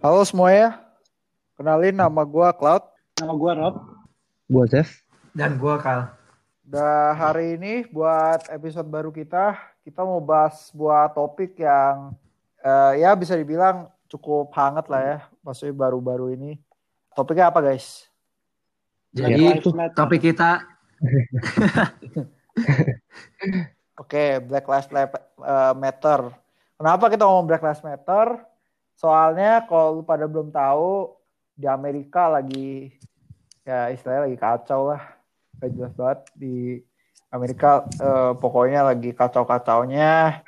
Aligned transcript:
Halo 0.00 0.24
semuanya, 0.24 0.80
kenalin 1.60 1.92
nama 1.92 2.24
gue 2.24 2.48
Cloud. 2.56 2.88
Nama 3.20 3.36
gue 3.36 3.52
Rob. 3.52 3.74
Gue 4.48 4.64
Jeff. 4.72 5.04
Dan 5.36 5.60
gue 5.60 5.76
Kal. 5.76 6.16
Dan 6.64 7.12
hari 7.20 7.60
ini 7.60 7.84
buat 7.84 8.48
episode 8.48 8.88
baru 8.88 9.12
kita, 9.12 9.60
kita 9.84 10.00
mau 10.00 10.16
bahas 10.24 10.72
sebuah 10.72 11.12
topik 11.12 11.52
yang 11.60 12.16
uh, 12.64 12.96
ya 12.96 13.12
bisa 13.12 13.36
dibilang 13.36 13.92
cukup 14.08 14.48
hangat 14.56 14.88
lah 14.88 15.02
ya, 15.04 15.18
maksudnya 15.44 15.76
baru-baru 15.76 16.32
ini. 16.32 16.56
Topiknya 17.12 17.52
apa 17.52 17.60
guys? 17.60 18.08
Jadi 19.12 19.60
topik 19.92 20.32
kita 20.32 20.64
Oke, 24.00 24.16
okay, 24.16 24.40
Black 24.40 24.64
Lives 24.64 24.88
eh, 24.88 25.74
Matter. 25.76 26.32
Kenapa 26.80 27.12
kita 27.12 27.28
ngomong 27.28 27.44
Black 27.44 27.60
Lives 27.60 27.84
Matter? 27.84 28.48
Soalnya 29.00 29.64
kalau 29.64 29.96
lu 29.96 30.02
pada 30.04 30.28
belum 30.28 30.52
tahu 30.52 31.16
di 31.56 31.64
Amerika 31.64 32.28
lagi 32.28 32.92
ya 33.64 33.88
istilahnya 33.88 34.28
lagi 34.28 34.36
kacau 34.36 34.92
lah. 34.92 35.00
Gak 35.56 35.72
jelas 35.72 35.92
banget 35.96 36.20
di 36.36 36.84
Amerika 37.32 37.88
uh, 37.96 38.36
pokoknya 38.36 38.84
lagi 38.84 39.16
kacau-kacaunya. 39.16 40.44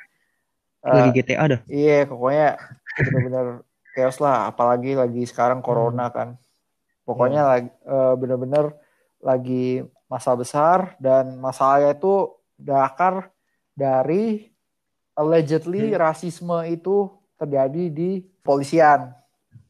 Uh, 0.85 0.93
lagi 0.93 1.17
GTA 1.17 1.49
dah. 1.49 1.61
Iya, 1.65 2.05
pokoknya 2.05 2.61
bener-bener 2.93 3.47
chaos 3.97 4.21
lah. 4.21 4.53
Apalagi 4.53 4.93
lagi 4.93 5.25
sekarang 5.25 5.65
corona 5.65 6.13
kan. 6.13 6.37
Pokoknya 7.09 7.41
hmm. 7.41 7.49
lagi 7.49 7.69
uh, 7.89 8.13
bener-bener 8.13 8.65
lagi 9.17 9.81
masa 10.05 10.37
besar 10.37 10.93
dan 11.01 11.41
masalahnya 11.41 11.97
itu 11.97 12.37
dakar 12.53 13.33
dari 13.73 14.53
allegedly 15.17 15.89
hmm. 15.89 15.97
rasisme 15.97 16.53
itu 16.69 17.09
terjadi 17.41 17.89
di 17.89 18.32
polisian. 18.43 19.15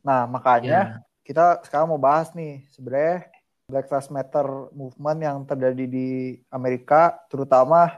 Nah, 0.01 0.25
makanya 0.27 0.99
yeah. 0.99 1.23
kita 1.23 1.61
sekarang 1.63 1.93
mau 1.93 2.01
bahas 2.01 2.33
nih 2.35 2.65
sebenarnya 2.73 3.29
Black 3.69 3.87
Lives 3.87 4.11
Matter 4.11 4.47
movement 4.75 5.19
yang 5.23 5.37
terjadi 5.47 5.85
di 5.87 6.35
Amerika 6.51 7.15
terutama 7.31 7.95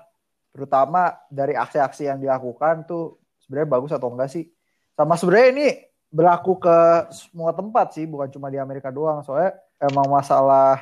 terutama 0.53 1.17
dari 1.27 1.57
aksi-aksi 1.57 2.07
yang 2.07 2.21
dilakukan 2.21 2.85
tuh 2.85 3.17
sebenarnya 3.43 3.69
bagus 3.71 3.91
atau 3.95 4.13
enggak 4.13 4.29
sih? 4.29 4.45
Sama 4.93 5.17
sebenarnya 5.19 5.47
ini 5.51 5.67
berlaku 6.07 6.61
ke 6.61 6.77
semua 7.11 7.51
tempat 7.51 7.91
sih, 7.91 8.07
bukan 8.07 8.31
cuma 8.31 8.47
di 8.47 8.61
Amerika 8.61 8.93
doang. 8.93 9.19
Soalnya 9.25 9.57
emang 9.81 10.07
masalah 10.07 10.79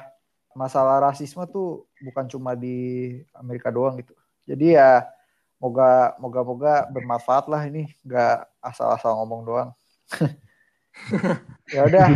masalah 0.53 1.09
rasisme 1.09 1.41
tuh 1.49 1.89
bukan 2.05 2.30
cuma 2.30 2.53
di 2.53 3.09
Amerika 3.33 3.73
doang 3.73 3.97
gitu. 3.97 4.14
Jadi 4.45 4.77
ya 4.77 5.09
moga 5.58 6.14
moga 6.19 6.41
moga 6.44 6.73
bermanfaat 6.91 7.47
lah 7.47 7.64
ini 7.66 7.89
nggak 8.03 8.61
asal-asal 8.61 9.16
ngomong 9.16 9.41
doang 9.47 9.69
ya 11.75 11.81
udah. 11.89 12.08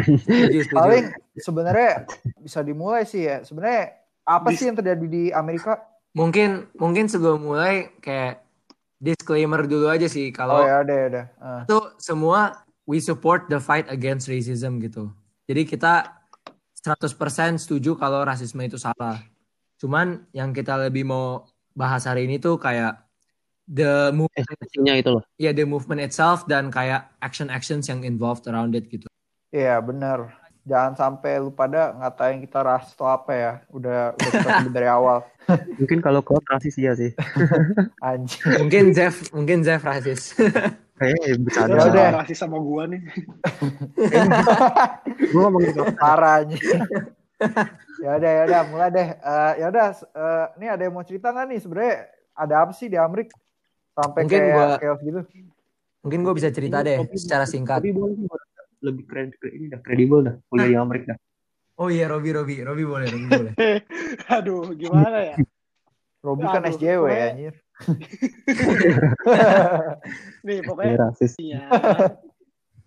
Paling 0.73 1.05
sebenarnya 1.37 2.05
bisa 2.41 2.59
dimulai 2.61 3.03
sih 3.07 3.25
ya. 3.25 3.41
Sebenarnya 3.41 3.97
apa 4.27 4.49
sih 4.53 4.69
yang 4.69 4.77
terjadi 4.77 5.05
di 5.07 5.23
Amerika? 5.31 5.81
Mungkin 6.13 6.67
mungkin 6.77 7.05
sebelum 7.07 7.45
mulai 7.45 7.93
kayak 8.01 8.43
disclaimer 8.97 9.61
dulu 9.69 9.93
aja 9.93 10.09
sih 10.09 10.33
kalau 10.33 10.61
oh, 10.61 10.65
ya 10.65 10.81
udah 10.81 10.95
ya 10.95 11.05
udah. 11.13 11.25
Uh. 11.37 11.61
itu 11.69 11.79
semua 12.01 12.65
we 12.89 12.97
support 12.97 13.45
the 13.47 13.61
fight 13.61 13.85
against 13.93 14.25
racism 14.25 14.81
gitu. 14.81 15.13
Jadi 15.45 15.63
kita 15.63 16.17
100% 16.81 17.61
setuju 17.61 17.95
kalau 17.95 18.23
rasisme 18.23 18.59
itu 18.65 18.79
salah. 18.79 19.21
Cuman 19.77 20.25
yang 20.33 20.51
kita 20.51 20.75
lebih 20.89 21.05
mau 21.05 21.45
bahas 21.77 22.09
hari 22.09 22.25
ini 22.25 22.41
tuh 22.41 22.57
kayak 22.57 23.06
the 23.67 24.15
movement 24.15 24.47
itu 24.95 25.09
loh. 25.11 25.23
Iya, 25.35 25.51
yeah, 25.51 25.53
the 25.53 25.67
movement 25.67 25.99
itself 25.99 26.47
dan 26.47 26.71
kayak 26.71 27.11
action 27.19 27.51
actions 27.51 27.91
yang 27.91 28.07
involved 28.07 28.47
around 28.47 28.73
it 28.73 28.87
gitu. 28.87 29.05
Iya, 29.51 29.77
yeah, 29.77 29.79
bener. 29.83 30.31
Jangan 30.67 30.99
sampai 30.99 31.39
lu 31.39 31.55
pada 31.55 31.95
ngatain 31.95 32.43
kita 32.43 32.59
ras 32.59 32.91
atau 32.91 33.07
apa 33.07 33.31
ya. 33.31 33.53
Udah 33.71 34.11
udah 34.15 34.31
kita 34.31 34.71
dari 34.71 34.87
awal. 34.87 35.23
mungkin 35.79 36.03
kalau 36.03 36.19
kau 36.19 36.39
rasis 36.43 36.75
iya 36.75 36.91
sih. 36.95 37.15
Anjir. 38.03 38.59
Mungkin 38.59 38.91
Jeff, 38.91 39.31
mungkin 39.31 39.63
Jeff 39.63 39.83
rasis. 39.83 40.31
Eh, 40.97 41.37
bercanda. 41.37 41.77
Ya 41.77 41.93
udah 41.93 42.05
rasis 42.25 42.41
sama 42.41 42.57
gua 42.57 42.89
nih. 42.89 42.97
gua 45.29 45.45
ngomongin 45.45 45.93
parah 45.93 46.41
aja. 46.41 46.57
ya 48.01 48.17
udah 48.17 48.31
ya 48.33 48.41
udah 48.49 48.61
mulai 48.73 48.89
deh. 48.89 49.09
Uh, 49.21 49.53
ya 49.61 49.65
udah 49.69 49.87
uh, 50.17 50.45
ini 50.57 50.65
ada 50.65 50.81
yang 50.89 50.97
mau 50.97 51.05
cerita 51.05 51.29
nggak 51.29 51.53
nih 51.53 51.59
sebenarnya 51.61 51.95
ada 52.33 52.65
apa 52.65 52.73
sih 52.73 52.89
di 52.89 52.97
Amerika 52.97 53.37
sampai 53.97 54.29
mungkin 54.29 54.41
kayak 54.45 54.53
gua, 54.53 54.77
chaos 54.77 55.01
gitu. 55.01 55.21
mungkin 56.05 56.19
gue 56.21 56.33
bisa 56.37 56.49
cerita 56.53 56.85
deh 56.85 57.01
Robby, 57.01 57.17
secara 57.17 57.49
singkat. 57.49 57.81
Boleh 57.81 58.13
lebih 58.85 59.09
keren 59.09 59.33
ini 59.49 59.73
dah 59.73 59.81
kredibel 59.81 60.21
dah 60.21 60.37
kuliah 60.53 60.69
di 60.69 60.77
Amerika. 60.77 61.17
Oh 61.77 61.89
iya 61.89 62.09
Robi 62.09 62.33
Robi 62.33 62.61
Robi 62.61 62.83
boleh 62.85 63.07
Robi 63.09 63.27
boleh. 63.29 63.53
Aduh 64.37 64.73
gimana 64.77 65.33
ya? 65.33 65.35
Robi 66.21 66.45
kan 66.45 66.63
SJW 66.65 67.03
ya 67.09 67.25
anjir. 67.33 67.55
Nih 70.47 70.59
pokoknya 70.65 71.13
ya, 71.37 71.61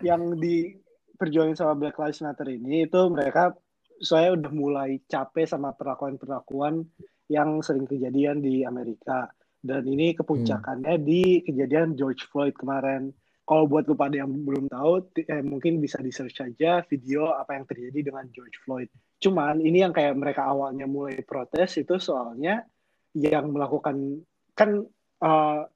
yang 0.03 0.35
di 0.35 0.75
perjuangan 1.15 1.55
sama 1.55 1.79
Black 1.79 1.95
Lives 1.99 2.23
Matter 2.27 2.49
ini 2.51 2.91
itu 2.91 3.01
mereka 3.11 3.55
saya 4.03 4.35
udah 4.35 4.51
mulai 4.51 4.99
capek 5.07 5.47
sama 5.47 5.71
perlakuan-perlakuan 5.77 6.83
yang 7.31 7.63
sering 7.63 7.87
kejadian 7.87 8.43
di 8.43 8.67
Amerika 8.67 9.31
dan 9.61 9.85
ini 9.85 10.17
kepuncakannya 10.17 10.97
hmm. 10.97 11.05
di 11.05 11.45
kejadian 11.45 11.97
George 11.97 12.25
Floyd 12.33 12.57
kemarin. 12.57 13.13
Kalau 13.45 13.67
buat 13.67 13.83
lu 13.91 13.99
pada 13.99 14.15
yang 14.15 14.31
belum 14.31 14.71
tahu, 14.71 15.11
eh, 15.27 15.43
mungkin 15.43 15.83
bisa 15.83 15.99
di 15.99 16.15
search 16.15 16.39
aja 16.39 16.87
video 16.87 17.35
apa 17.35 17.59
yang 17.59 17.67
terjadi 17.67 18.15
dengan 18.15 18.31
George 18.31 18.63
Floyd. 18.63 18.87
Cuman 19.19 19.59
ini 19.59 19.83
yang 19.83 19.91
kayak 19.91 20.15
mereka 20.15 20.47
awalnya 20.47 20.87
mulai 20.87 21.19
protes 21.27 21.75
itu 21.83 21.99
soalnya 21.99 22.63
yang 23.11 23.51
melakukan 23.51 24.23
kan 24.55 24.87
uh, 25.19 25.67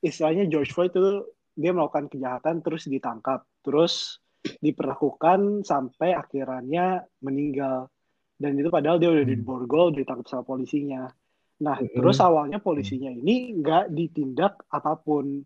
istilahnya 0.00 0.48
George 0.48 0.72
Floyd 0.72 0.96
itu 0.96 1.28
dia 1.52 1.74
melakukan 1.76 2.08
kejahatan 2.08 2.64
terus 2.64 2.88
ditangkap, 2.88 3.44
terus 3.60 4.24
diperlakukan 4.62 5.66
sampai 5.68 6.14
akhirnya 6.16 7.04
meninggal. 7.20 7.92
Dan 8.38 8.54
itu 8.54 8.70
padahal 8.70 9.02
dia 9.02 9.10
udah 9.10 9.26
hmm. 9.26 9.34
di 9.34 9.36
borgol, 9.42 9.90
ditangkap 9.90 10.26
sama 10.30 10.44
polisinya. 10.46 11.10
Nah, 11.58 11.76
mm 11.78 11.86
-hmm. 11.90 11.96
terus 11.98 12.18
awalnya 12.22 12.58
polisinya 12.62 13.10
ini 13.10 13.58
nggak 13.58 13.90
ditindak 13.90 14.62
apa 14.70 14.94
pun 14.98 15.42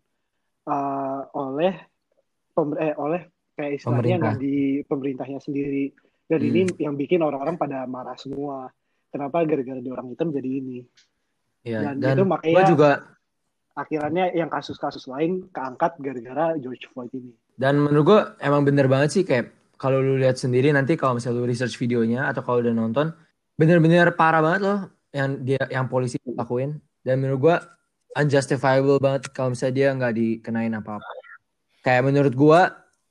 uh, 0.69 1.21
oleh 1.33 1.73
pemer 2.53 2.77
eh, 2.77 2.93
oleh 2.95 3.21
kayak 3.57 3.81
istilahnya 3.81 4.15
nggak 4.21 4.37
di 4.37 4.57
pemerintahnya 4.85 5.39
sendiri. 5.41 5.89
Dan 6.23 6.39
hmm. 6.39 6.49
ini 6.49 6.61
yang 6.79 6.95
bikin 6.95 7.19
orang-orang 7.19 7.59
pada 7.59 7.83
marah 7.83 8.15
semua. 8.15 8.71
Kenapa 9.13 9.45
gara-gara 9.45 9.77
di 9.77 9.91
orang 9.93 10.09
hitam 10.09 10.33
jadi 10.33 10.49
ini? 10.49 10.79
Ya, 11.61 11.85
dan, 11.85 12.01
dan 12.01 12.17
itu 12.17 12.25
makanya 12.25 12.63
juga 12.65 12.91
akhirnya 13.73 14.33
yang 14.33 14.49
kasus-kasus 14.49 15.05
lain 15.05 15.49
keangkat 15.53 15.97
gara-gara 16.01 16.57
George 16.57 16.89
Floyd 16.89 17.13
ini. 17.13 17.33
Dan 17.53 17.77
menurut 17.77 18.05
gue 18.05 18.21
emang 18.41 18.65
bener 18.65 18.89
banget 18.89 19.09
sih 19.13 19.23
kayak 19.25 19.77
kalau 19.77 20.01
lu 20.01 20.17
lihat 20.17 20.37
sendiri 20.41 20.73
nanti 20.73 20.97
kalau 20.97 21.17
misalnya 21.17 21.41
lu 21.41 21.49
research 21.49 21.77
videonya 21.77 22.29
atau 22.29 22.41
kalau 22.41 22.61
udah 22.65 22.73
nonton 22.73 23.13
bener-bener 23.53 24.17
parah 24.17 24.41
banget 24.41 24.61
loh 24.65 24.79
yang 25.13 25.39
dia 25.45 25.63
yang 25.69 25.85
polisi 25.87 26.17
lakuin. 26.25 26.81
Dan 27.05 27.21
menurut 27.21 27.39
gue 27.39 27.55
unjustifiable 28.17 28.97
banget 28.97 29.29
kalau 29.31 29.53
misalnya 29.53 29.75
dia 29.77 29.87
nggak 29.93 30.13
dikenain 30.17 30.73
apa-apa. 30.73 31.11
Kayak 31.85 32.03
menurut 32.09 32.33
gue 32.33 32.61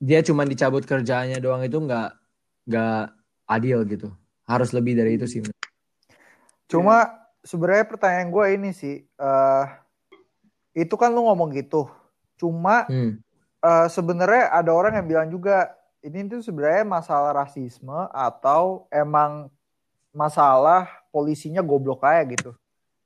dia 0.02 0.20
cuma 0.26 0.42
dicabut 0.42 0.82
kerjaannya 0.82 1.38
doang 1.38 1.62
itu 1.62 1.78
nggak 1.78 2.10
nggak 2.66 3.02
adil 3.48 3.78
gitu. 3.86 4.08
Harus 4.44 4.74
lebih 4.74 4.98
dari 4.98 5.16
itu 5.16 5.24
sih 5.30 5.42
cuma 6.72 7.28
sebenarnya 7.44 7.84
pertanyaan 7.84 8.32
gue 8.32 8.44
ini 8.56 8.70
sih 8.72 9.04
uh, 9.20 9.68
itu 10.72 10.96
kan 10.96 11.12
lu 11.12 11.28
ngomong 11.28 11.52
gitu. 11.52 11.84
Cuma 12.40 12.88
hmm. 12.88 13.20
uh, 13.60 13.86
sebenarnya 13.92 14.48
ada 14.48 14.72
orang 14.72 14.96
yang 14.96 15.06
bilang 15.06 15.28
juga 15.28 15.76
ini 16.00 16.24
tuh 16.32 16.40
sebenarnya 16.40 16.88
masalah 16.88 17.44
rasisme 17.44 18.08
atau 18.08 18.88
emang 18.88 19.52
masalah 20.16 20.88
polisinya 21.12 21.60
goblok 21.60 22.02
kayak 22.02 22.40
gitu. 22.40 22.56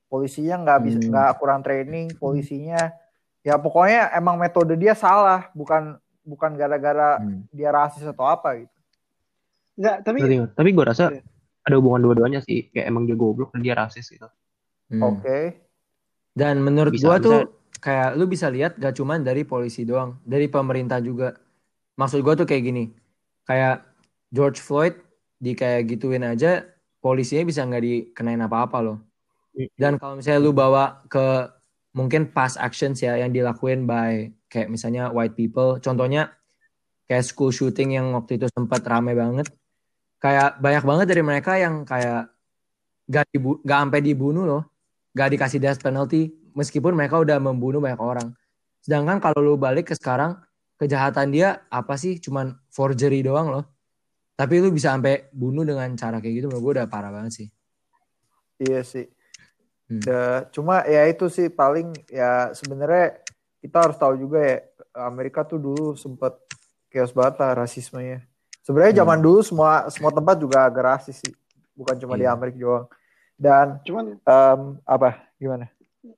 Polisinya 0.06 0.62
nggak 0.62 0.81
bisa 0.87 0.99
hmm. 1.03 1.11
nggak 1.11 1.31
hmm. 1.35 1.38
kurang 1.43 1.61
training, 1.67 2.06
polisinya 2.17 2.94
ya 3.43 3.58
pokoknya 3.58 4.14
emang 4.14 4.38
metode 4.38 4.79
dia 4.79 4.94
salah, 4.94 5.50
bukan 5.53 5.99
bukan 6.23 6.55
gara-gara 6.55 7.19
hmm. 7.19 7.50
dia 7.50 7.75
rasis 7.75 8.06
atau 8.06 8.26
apa 8.26 8.62
gitu. 8.62 8.76
Enggak, 9.76 9.97
tapi 10.06 10.19
tapi 10.56 10.69
gue 10.73 10.85
rasa 10.87 11.05
ya. 11.12 11.20
ada 11.67 11.75
hubungan 11.76 12.00
dua-duanya 12.06 12.41
sih, 12.41 12.70
kayak 12.70 12.87
emang 12.87 13.05
dia 13.05 13.19
goblok 13.19 13.53
dan 13.53 13.61
dia 13.61 13.75
rasis 13.75 14.08
gitu. 14.08 14.31
Hmm. 14.88 15.03
Oke. 15.03 15.20
Okay. 15.20 15.44
Dan 16.37 16.62
menurut 16.62 16.94
gue 16.94 17.17
tuh 17.20 17.38
kayak 17.81 18.17
lu 18.17 18.29
bisa 18.29 18.49
lihat 18.53 18.76
gak 18.76 18.97
cuman 18.97 19.25
dari 19.25 19.43
polisi 19.44 19.82
doang, 19.85 20.20
dari 20.23 20.47
pemerintah 20.47 21.03
juga. 21.03 21.35
Maksud 21.97 22.20
gue 22.20 22.35
tuh 22.44 22.47
kayak 22.47 22.62
gini, 22.62 22.85
kayak 23.49 23.85
George 24.29 24.61
Floyd 24.61 25.00
di 25.41 25.56
kayak 25.56 25.88
gituin 25.88 26.25
aja 26.25 26.64
polisinya 27.06 27.47
bisa 27.47 27.62
nggak 27.62 27.85
dikenain 27.87 28.43
apa-apa 28.43 28.79
loh. 28.82 28.99
Iya. 29.55 29.70
Dan 29.79 29.93
kalau 30.03 30.19
misalnya 30.19 30.41
lu 30.43 30.50
bawa 30.50 31.06
ke 31.06 31.47
mungkin 31.94 32.35
past 32.35 32.58
actions 32.58 32.99
ya 32.99 33.14
yang 33.14 33.31
dilakuin 33.31 33.87
by 33.87 34.35
kayak 34.50 34.67
misalnya 34.67 35.14
white 35.14 35.38
people, 35.38 35.79
contohnya 35.79 36.35
kayak 37.06 37.23
school 37.23 37.55
shooting 37.55 37.94
yang 37.94 38.11
waktu 38.11 38.43
itu 38.43 38.50
sempat 38.50 38.82
rame 38.91 39.14
banget. 39.14 39.47
Kayak 40.19 40.58
banyak 40.58 40.82
banget 40.82 41.06
dari 41.06 41.23
mereka 41.23 41.55
yang 41.55 41.87
kayak 41.87 42.26
gak, 43.06 43.31
dibu 43.31 43.62
gak 43.62 43.79
sampai 43.87 44.00
dibunuh 44.03 44.43
loh. 44.43 44.62
Gak 45.14 45.31
dikasih 45.31 45.62
death 45.62 45.79
penalty. 45.79 46.35
Meskipun 46.58 46.99
mereka 46.99 47.23
udah 47.23 47.38
membunuh 47.38 47.79
banyak 47.79 48.00
orang. 48.03 48.29
Sedangkan 48.82 49.23
kalau 49.23 49.38
lu 49.44 49.55
balik 49.55 49.93
ke 49.93 49.94
sekarang 49.94 50.41
kejahatan 50.81 51.31
dia 51.31 51.62
apa 51.70 51.94
sih? 51.94 52.19
Cuman 52.19 52.58
forgery 52.73 53.23
doang 53.23 53.53
loh 53.53 53.75
tapi 54.36 54.60
lu 54.60 54.68
bisa 54.70 54.92
sampai 54.92 55.32
bunuh 55.32 55.64
dengan 55.64 55.88
cara 55.96 56.20
kayak 56.20 56.34
gitu 56.44 56.46
menurut 56.52 56.62
gue 56.62 56.72
udah 56.80 56.86
parah 56.86 57.10
banget 57.10 57.32
sih 57.32 57.48
iya 58.62 58.84
sih 58.84 59.08
hmm. 59.88 60.52
cuma 60.52 60.84
ya 60.84 61.08
itu 61.08 61.26
sih 61.32 61.48
paling 61.48 61.90
ya 62.12 62.52
sebenarnya 62.52 63.24
kita 63.64 63.76
harus 63.82 63.96
tahu 63.98 64.14
juga 64.14 64.38
ya 64.44 64.56
Amerika 64.96 65.44
tuh 65.44 65.60
dulu 65.60 65.98
sempet 65.98 66.32
chaos 66.90 67.12
banget 67.12 67.34
lah 67.44 67.52
rasismenya. 67.66 68.24
Sebenarnya 68.64 68.92
hmm. 68.96 69.00
zaman 69.04 69.18
dulu 69.20 69.40
semua 69.44 69.70
semua 69.92 70.12
tempat 70.14 70.36
juga 70.40 70.64
agak 70.64 70.84
rasis 70.96 71.20
sih, 71.20 71.32
bukan 71.76 71.94
cuma 72.00 72.16
yeah. 72.16 72.20
di 72.20 72.26
iya. 72.26 72.32
Amerika 72.32 72.58
doang. 72.58 72.86
Dan 73.36 73.66
cuman 73.84 74.04
um, 74.24 74.60
apa 74.88 75.28
gimana? 75.36 75.68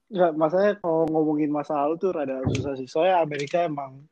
Enggak, 0.09 0.33
masalahnya 0.39 0.75
kalau 0.79 1.11
ngomongin 1.11 1.51
masa 1.51 1.75
lalu 1.83 1.99
tuh 1.99 2.15
rada 2.15 2.45
susah 2.55 2.79
sih. 2.79 2.87
Soalnya 2.87 3.25
Amerika 3.25 3.67
emang 3.67 4.07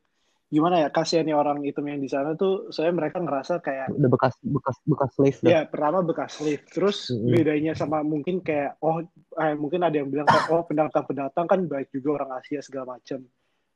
gimana 0.47 0.79
ya 0.79 0.87
kasihannya 0.87 1.35
orang 1.35 1.59
hitam 1.67 1.83
yang 1.91 1.99
di 1.99 2.07
sana 2.07 2.31
tuh 2.39 2.71
saya 2.71 2.95
mereka 2.95 3.19
ngerasa 3.19 3.59
kayak 3.59 3.91
udah 3.91 4.07
bekas 4.07 4.39
bekas 4.39 4.77
bekas 4.87 5.11
slave 5.11 5.39
ya 5.43 5.67
pertama 5.67 5.99
bekas 6.07 6.39
slave 6.39 6.63
terus 6.71 7.11
mm 7.11 7.19
-hmm. 7.19 7.31
bedanya 7.35 7.73
sama 7.75 7.99
mungkin 7.99 8.39
kayak 8.39 8.79
oh 8.79 9.03
eh, 9.43 9.55
mungkin 9.59 9.83
ada 9.83 9.99
yang 9.99 10.07
bilang 10.07 10.23
kayak 10.23 10.47
oh 10.47 10.63
pendatang 10.63 11.03
pendatang 11.03 11.45
kan 11.51 11.59
baik 11.67 11.91
juga 11.91 12.23
orang 12.23 12.39
Asia 12.39 12.63
segala 12.63 12.95
macam 12.95 13.27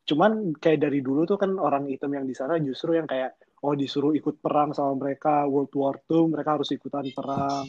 cuman 0.08 0.56
kayak 0.56 0.80
dari 0.80 1.04
dulu 1.04 1.28
tuh 1.28 1.36
kan 1.36 1.52
orang 1.60 1.92
hitam 1.92 2.16
yang 2.16 2.24
di 2.24 2.32
sana 2.32 2.56
justru 2.64 2.96
yang 2.96 3.06
kayak 3.06 3.36
oh 3.68 3.76
disuruh 3.76 4.16
ikut 4.16 4.40
perang 4.40 4.72
sama 4.72 4.96
mereka 4.96 5.44
World 5.52 5.76
War 5.76 6.00
II 6.08 6.32
mereka 6.32 6.56
harus 6.56 6.72
ikutan 6.72 7.04
perang 7.12 7.68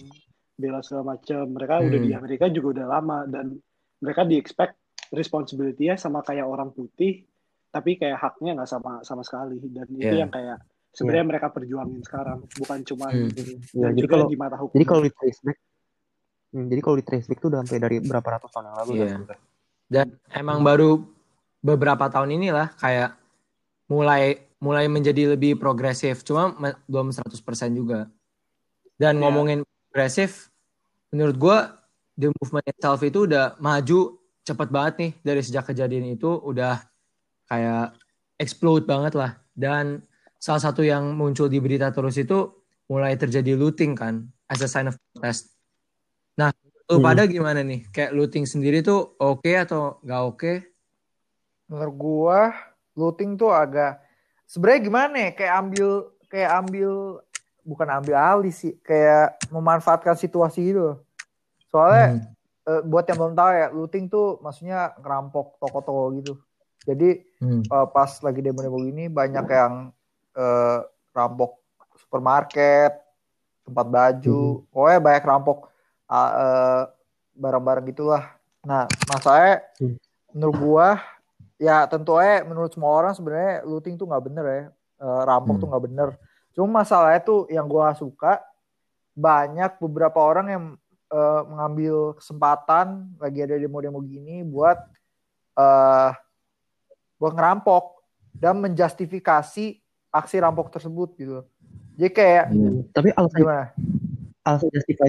bela 0.54 0.78
segala 0.78 1.18
macam 1.18 1.42
mereka 1.50 1.82
hmm. 1.82 1.86
udah 1.90 1.98
di 1.98 2.10
hmm. 2.14 2.20
Amerika 2.22 2.44
juga 2.54 2.68
udah 2.78 2.86
lama 2.86 3.18
dan 3.26 3.58
mereka 3.98 4.22
di 4.22 4.38
expect 4.38 4.78
responsibility-nya 5.10 5.98
sama 5.98 6.22
kayak 6.22 6.46
orang 6.46 6.70
putih 6.70 7.26
tapi 7.72 7.96
kayak 7.96 8.20
haknya 8.20 8.60
nggak 8.60 8.68
sama 8.68 9.00
sama 9.00 9.24
sekali 9.24 9.56
dan 9.72 9.88
yeah. 9.96 10.12
itu 10.12 10.14
yang 10.20 10.28
kayak 10.28 10.60
sebenarnya 10.92 11.24
yeah. 11.24 11.30
mereka 11.32 11.46
perjuangin 11.48 12.00
sekarang 12.04 12.44
bukan 12.60 12.78
cuma 12.84 13.06
hmm. 13.08 13.32
gitu. 13.32 13.52
Ya, 13.72 13.88
jadi 13.96 14.06
kalau 14.12 14.26
di 14.28 14.36
mata 14.36 14.56
hukum. 14.60 14.76
Jadi 14.76 14.84
kalau 14.84 15.02
di 15.02 15.12
trace 15.16 15.40
back 15.40 15.58
hmm, 16.52 16.66
jadi 16.68 16.80
kalau 16.84 16.96
di 17.00 17.04
trace 17.08 17.26
back 17.26 17.38
tuh 17.40 17.48
udah 17.48 17.60
sampai 17.64 17.80
dari 17.80 17.96
berapa 18.04 18.28
ratus 18.36 18.50
tahun 18.52 18.64
yang 18.68 18.76
lalu 18.84 18.92
yeah. 19.00 19.18
dan 19.88 20.06
emang 20.36 20.60
baru 20.60 21.00
beberapa 21.64 22.12
tahun 22.12 22.36
inilah 22.36 22.76
kayak 22.76 23.16
mulai 23.88 24.44
mulai 24.60 24.86
menjadi 24.86 25.34
lebih 25.34 25.56
progresif 25.56 26.22
cuma 26.22 26.52
belum 26.86 27.10
100% 27.10 27.32
juga 27.72 28.06
dan 29.00 29.16
yeah. 29.16 29.20
ngomongin 29.24 29.58
progresif 29.88 30.52
menurut 31.08 31.36
gue 31.40 31.58
the 32.20 32.28
movement 32.36 32.66
itself 32.68 33.00
itu 33.00 33.24
udah 33.24 33.56
maju 33.56 34.20
cepet 34.42 34.68
banget 34.68 34.94
nih 34.98 35.12
dari 35.24 35.40
sejak 35.40 35.64
kejadian 35.72 36.12
itu 36.12 36.28
udah 36.28 36.91
kayak 37.52 37.92
explode 38.40 38.88
banget 38.88 39.12
lah 39.12 39.36
dan 39.52 40.00
salah 40.40 40.64
satu 40.64 40.80
yang 40.80 41.12
muncul 41.12 41.52
di 41.52 41.60
berita 41.60 41.92
terus 41.92 42.16
itu 42.16 42.48
mulai 42.88 43.12
terjadi 43.20 43.52
looting 43.52 43.92
kan 43.92 44.24
as 44.48 44.64
a 44.64 44.68
sign 44.68 44.88
of 44.88 44.96
protest 45.12 45.52
nah 46.32 46.48
lu 46.88 46.96
hmm. 46.96 47.04
pada 47.04 47.28
gimana 47.28 47.60
nih 47.60 47.84
kayak 47.92 48.16
looting 48.16 48.48
sendiri 48.48 48.80
tuh 48.80 49.20
oke 49.20 49.44
okay 49.44 49.60
atau 49.60 50.00
gak 50.00 50.22
oke 50.24 50.36
okay? 50.40 50.56
menurut 51.68 51.96
gua 52.00 52.40
looting 52.96 53.36
tuh 53.36 53.52
agak 53.52 54.00
sebenarnya 54.48 54.80
gimana 54.80 55.16
ya 55.28 55.30
kayak 55.36 55.54
ambil 55.60 55.88
kayak 56.32 56.50
ambil 56.56 56.92
bukan 57.68 57.88
ambil 57.92 58.16
alih 58.16 58.52
sih 58.52 58.80
kayak 58.80 59.36
memanfaatkan 59.52 60.16
situasi 60.16 60.72
gitu 60.72 60.96
soalnya 61.68 62.16
hmm. 62.16 62.24
uh, 62.64 62.82
buat 62.88 63.04
yang 63.04 63.20
belum 63.20 63.36
tahu 63.36 63.50
ya 63.52 63.66
looting 63.76 64.08
tuh 64.08 64.40
maksudnya 64.40 64.96
ngerampok 65.04 65.60
toko-toko 65.60 66.16
gitu 66.16 66.34
jadi 66.82 67.22
hmm. 67.42 67.66
uh, 67.66 67.86
pas 67.90 68.10
lagi 68.22 68.40
demo-demo 68.40 68.78
ini 68.86 69.10
banyak 69.10 69.46
yang 69.50 69.90
uh, 70.38 70.78
rampok 71.10 71.58
supermarket 71.98 73.02
tempat 73.66 73.86
baju 73.90 74.62
hmm. 74.62 74.70
pokoknya 74.70 75.00
banyak 75.02 75.24
rampok 75.26 75.58
uh, 76.06 76.14
uh, 76.14 76.80
barang-barang 77.34 77.86
gitulah 77.90 78.24
nah 78.62 78.86
masalahnya 79.10 79.66
hmm. 79.82 79.98
menurut 80.30 80.56
gua 80.62 80.88
ya 81.58 81.86
tentu 81.90 82.14
aja 82.18 82.46
menurut 82.46 82.70
semua 82.70 82.90
orang 82.94 83.12
sebenarnya 83.14 83.66
looting 83.66 83.98
tuh 83.98 84.06
nggak 84.06 84.24
bener 84.30 84.44
ya 84.46 84.62
uh, 85.02 85.22
rampok 85.26 85.58
hmm. 85.58 85.62
tuh 85.62 85.68
nggak 85.68 85.84
bener 85.90 86.08
cuma 86.52 86.84
masalahnya 86.84 87.20
tuh 87.24 87.48
yang 87.48 87.64
gue 87.64 87.86
suka 87.96 88.44
banyak 89.16 89.76
beberapa 89.80 90.20
orang 90.20 90.46
yang 90.48 90.64
uh, 91.12 91.42
mengambil 91.48 92.16
kesempatan 92.16 93.12
lagi 93.20 93.44
ada 93.44 93.56
demo-demo 93.56 94.00
gini 94.04 94.44
buat 94.44 94.76
uh, 95.56 96.12
buat 97.22 97.38
ngerampok 97.38 98.02
dan 98.34 98.58
menjustifikasi 98.58 99.78
aksi 100.10 100.36
rampok 100.42 100.74
tersebut 100.74 101.14
gitu 101.14 101.46
jadi 101.94 102.10
kayak 102.10 102.44
hmm. 102.50 102.90
tapi 102.90 103.14
alasan 103.14 103.38
gimana? 103.38 103.66
alasan 104.42 104.68
justify 104.74 105.06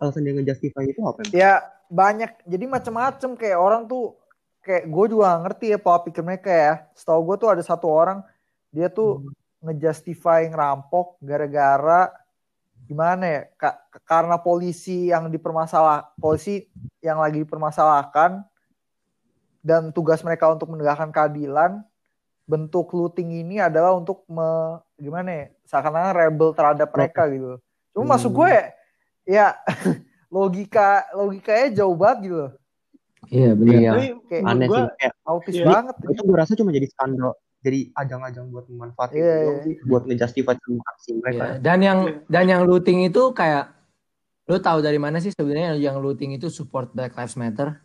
alasan 0.00 0.24
dia 0.24 0.32
ngejustify 0.32 0.84
itu 0.88 1.00
apa 1.04 1.20
ya 1.36 1.60
banyak 1.90 2.30
jadi 2.46 2.64
macam-macam 2.70 3.30
kayak 3.36 3.58
orang 3.58 3.84
tuh 3.84 4.16
kayak 4.62 4.86
gue 4.86 5.04
juga 5.10 5.40
ngerti 5.42 5.74
ya 5.74 5.78
pola 5.80 5.98
pikir 6.04 6.22
mereka 6.22 6.50
ya. 6.52 6.74
Setahu 6.94 7.20
gue 7.32 7.36
tuh 7.40 7.50
ada 7.50 7.62
satu 7.64 7.90
orang 7.90 8.22
dia 8.70 8.86
tuh 8.86 9.18
hmm. 9.20 9.66
ngejustify 9.66 10.46
ngerampok 10.46 11.18
gara-gara 11.18 12.14
gimana 12.86 13.24
ya? 13.26 13.42
Ka 13.58 13.82
karena 14.06 14.38
polisi 14.38 15.10
yang 15.10 15.26
dipermasalah 15.26 16.14
polisi 16.20 16.70
yang 17.02 17.18
lagi 17.18 17.42
dipermasalahkan 17.42 18.46
dan 19.60 19.92
tugas 19.92 20.24
mereka 20.24 20.48
untuk 20.50 20.72
menegakkan 20.72 21.12
keadilan 21.12 21.84
bentuk 22.48 22.90
looting 22.90 23.46
ini 23.46 23.62
adalah 23.62 23.94
untuk 23.94 24.26
me, 24.26 24.80
gimana 24.98 25.30
ya 25.30 25.44
seakan-akan 25.70 26.12
rebel 26.16 26.50
terhadap 26.56 26.88
mereka 26.90 27.30
gitu 27.30 27.60
cuma 27.94 28.04
hmm. 28.04 28.12
masuk 28.16 28.32
gue 28.42 28.48
ya, 28.50 28.64
ya 29.26 29.46
logika 30.34 31.06
logikanya 31.14 31.66
jauh 31.82 31.94
banget 31.94 32.18
gitu 32.26 32.46
Iya 33.30 33.50
benar. 33.54 33.76
Iya. 33.78 33.92
Kayak 34.26 34.42
aneh 34.48 34.66
gua, 34.66 34.76
sih. 34.76 34.84
Kayak 34.96 35.14
autis 35.28 35.54
iya. 35.54 35.66
banget. 35.68 35.94
Itu 36.08 36.22
gue 36.26 36.36
rasa 36.36 36.52
cuma 36.58 36.70
jadi 36.74 36.86
skandal. 36.90 37.32
Jadi 37.60 37.80
ajang-ajang 37.92 38.44
buat 38.48 38.64
memanfaatkan 38.72 39.20
iya, 39.20 39.36
iya. 39.68 39.84
buat 39.84 40.08
ngejustify 40.08 40.56
aksi 40.56 41.10
mereka. 41.20 41.44
Iya. 41.44 41.54
Dan 41.60 41.78
yang 41.84 41.98
dan 42.26 42.44
yang 42.48 42.62
looting 42.64 43.04
itu 43.04 43.36
kayak 43.36 43.68
lu 44.48 44.56
tahu 44.58 44.80
dari 44.80 44.96
mana 44.96 45.20
sih 45.20 45.30
sebenarnya 45.30 45.76
yang 45.76 46.00
looting 46.00 46.34
itu 46.34 46.48
support 46.48 46.90
Black 46.96 47.12
Lives 47.14 47.36
Matter? 47.36 47.78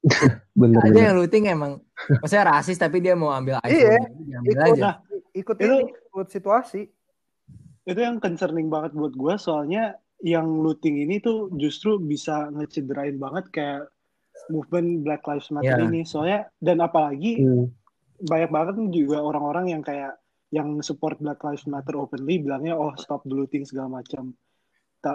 bener, 0.60 0.80
ada 0.80 0.90
bener. 0.90 1.04
yang 1.12 1.16
looting 1.20 1.44
emang 1.52 1.72
maksudnya 2.24 2.56
rasis 2.56 2.80
tapi 2.80 3.04
dia 3.04 3.12
mau 3.12 3.28
ambil 3.36 3.60
iPhone 3.60 4.06
iya, 4.24 4.38
ikut, 4.48 4.64
aja. 4.64 4.80
Nah, 4.80 4.94
ikut 5.36 5.56
itu, 5.60 5.76
ikut 5.92 6.28
situasi 6.32 6.82
itu 7.84 8.00
yang 8.00 8.16
concerning 8.20 8.72
banget 8.72 8.96
buat 8.96 9.12
gue 9.12 9.34
soalnya 9.36 9.96
yang 10.20 10.46
looting 10.60 11.00
ini 11.00 11.20
tuh 11.20 11.48
justru 11.56 11.96
bisa 11.96 12.52
ngecederain 12.52 13.16
banget 13.16 13.48
kayak 13.52 13.82
movement 14.52 15.04
Black 15.04 15.24
Lives 15.24 15.48
Matter 15.52 15.80
yeah. 15.80 15.88
ini 15.88 16.00
soalnya 16.04 16.40
dan 16.60 16.80
apalagi 16.84 17.40
hmm. 17.40 17.66
banyak 18.28 18.50
banget 18.52 18.74
juga 18.92 19.20
orang-orang 19.24 19.72
yang 19.72 19.82
kayak 19.84 20.20
yang 20.52 20.82
support 20.84 21.16
Black 21.22 21.40
Lives 21.40 21.64
Matter 21.64 21.96
openly 21.96 22.42
bilangnya 22.42 22.76
oh 22.76 22.92
stop 23.00 23.24
looting 23.24 23.64
segala 23.64 24.02
macam 24.02 24.36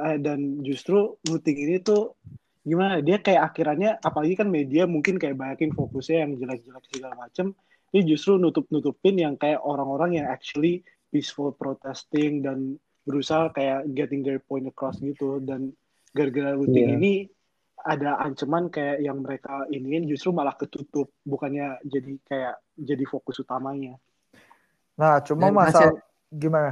eh, 0.09 0.17
dan 0.17 0.61
justru 0.65 1.13
looting 1.29 1.57
ini 1.57 1.77
tuh 1.83 2.17
gimana 2.65 2.97
dia 2.99 3.21
kayak 3.21 3.53
akhirannya 3.53 4.01
apalagi 4.01 4.33
kan 4.41 4.49
media 4.49 4.89
mungkin 4.89 5.21
kayak 5.21 5.37
banyakin 5.37 5.69
fokusnya 5.71 6.25
yang 6.25 6.31
jelek-jelek 6.41 6.85
segala 6.89 7.13
macam 7.13 7.53
ini 7.93 8.01
justru 8.09 8.41
nutup-nutupin 8.41 9.21
yang 9.21 9.37
kayak 9.37 9.61
orang-orang 9.61 10.19
yang 10.19 10.27
actually 10.27 10.81
peaceful 11.13 11.53
protesting 11.53 12.41
dan 12.41 12.81
berusaha 13.05 13.53
kayak 13.53 13.85
getting 13.93 14.25
their 14.25 14.41
point 14.41 14.65
across 14.65 14.97
gitu 14.97 15.37
dan 15.45 15.71
gara-gara 16.11 16.57
looting 16.57 16.89
yeah. 16.89 16.97
ini 16.97 17.13
ada 17.85 18.17
ancaman 18.17 18.73
kayak 18.73 18.97
yang 19.05 19.21
mereka 19.21 19.69
ingin 19.69 20.09
justru 20.09 20.33
malah 20.33 20.57
ketutup 20.57 21.13
bukannya 21.21 21.77
jadi 21.85 22.17
kayak 22.25 22.55
jadi 22.73 23.05
fokus 23.05 23.45
utamanya. 23.45 24.01
Nah, 24.97 25.21
cuma 25.21 25.47
Dan 25.47 25.53
masalah 25.53 25.93
kasihan, 25.93 25.95
gimana? 26.33 26.71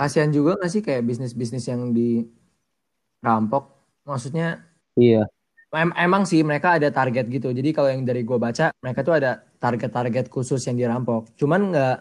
Kasihan 0.00 0.30
juga 0.32 0.56
gak 0.56 0.72
sih 0.72 0.80
kayak 0.80 1.04
bisnis-bisnis 1.04 1.68
yang 1.68 1.92
dirampok? 1.92 3.68
Maksudnya 4.08 4.64
Iya. 4.94 5.26
Em 5.74 5.90
emang 5.98 6.22
sih 6.22 6.46
mereka 6.46 6.78
ada 6.78 6.86
target 6.94 7.26
gitu. 7.26 7.50
Jadi 7.50 7.74
kalau 7.74 7.90
yang 7.90 8.06
dari 8.06 8.22
gue 8.22 8.38
baca, 8.38 8.70
mereka 8.78 9.00
tuh 9.02 9.18
ada 9.18 9.42
target-target 9.58 10.30
khusus 10.30 10.62
yang 10.70 10.78
dirampok. 10.78 11.34
Cuman 11.34 11.74
nggak 11.74 11.96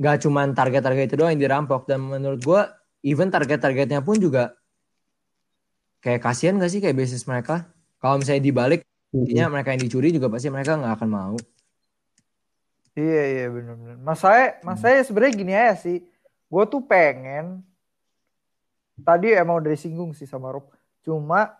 nggak 0.00 0.16
cuman 0.26 0.46
target-target 0.58 1.04
itu 1.06 1.16
doang 1.16 1.30
yang 1.38 1.42
dirampok. 1.42 1.86
Dan 1.86 2.02
menurut 2.10 2.42
gue, 2.42 2.60
even 3.06 3.30
target-targetnya 3.30 4.02
pun 4.02 4.18
juga 4.18 4.58
kayak 6.00 6.24
kasihan 6.24 6.56
gak 6.56 6.72
sih 6.72 6.80
kayak 6.80 6.96
bisnis 6.96 7.28
mereka 7.28 7.68
kalau 8.00 8.16
misalnya 8.16 8.40
dibalik 8.40 8.80
intinya 9.12 9.28
mm 9.28 9.36
-hmm. 9.44 9.52
mereka 9.52 9.68
yang 9.76 9.82
dicuri 9.84 10.08
juga 10.16 10.32
pasti 10.32 10.48
mereka 10.48 10.80
nggak 10.80 10.96
akan 10.96 11.10
mau 11.12 11.36
Iya 12.98 13.22
iya 13.30 13.46
benar-benar. 13.46 13.96
Mas 14.02 14.18
saya 14.18 14.58
mas 14.66 14.82
saya 14.82 14.98
sebenarnya 15.06 15.34
gini 15.38 15.52
aja 15.54 15.74
sih. 15.78 16.02
Gue 16.50 16.64
tuh 16.66 16.82
pengen 16.82 17.62
tadi 18.98 19.30
emang 19.30 19.62
udah 19.62 19.70
disinggung 19.70 20.10
sih 20.10 20.26
sama 20.26 20.50
Rob. 20.50 20.74
Cuma 21.06 21.54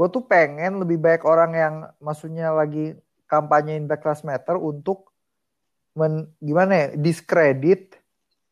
gue 0.00 0.08
tuh 0.08 0.24
pengen 0.24 0.80
lebih 0.80 0.96
baik 0.96 1.28
orang 1.28 1.52
yang 1.52 1.74
maksudnya 2.00 2.56
lagi 2.56 2.96
kampanyein 3.28 3.84
Black 3.84 4.00
Lives 4.00 4.24
Matter 4.24 4.56
untuk 4.56 5.12
men, 5.92 6.32
gimana 6.40 6.72
ya 6.72 6.86
diskredit 6.96 8.00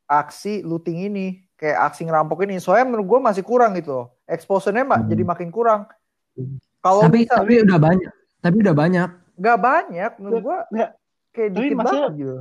aksi 0.05 0.61
looting 0.61 1.09
ini. 1.09 1.27
Kayak 1.57 1.91
aksi 1.91 2.05
ngerampok 2.05 2.45
ini. 2.45 2.61
Soalnya 2.61 2.93
menurut 2.93 3.17
gue 3.17 3.21
masih 3.25 3.43
kurang 3.43 3.75
gitu 3.81 3.91
loh. 3.91 4.07
Exposure-nya 4.29 4.85
hmm. 4.85 5.09
jadi 5.09 5.23
makin 5.25 5.49
kurang. 5.49 5.91
Kalau 6.85 7.09
tapi 7.09 7.25
bisa, 7.27 7.41
tapi 7.41 7.65
udah 7.65 7.79
banyak. 7.81 8.13
Tapi 8.45 8.57
udah 8.63 8.75
banyak. 8.77 9.09
Nggak 9.35 9.59
banyak. 9.59 10.11
Menurut 10.21 10.41
gue 10.45 10.59
nggak. 10.77 10.91
kayak 11.35 11.51
tapi 11.51 11.65
dikit 11.65 11.79
banget 11.81 12.13
gitu 12.15 12.39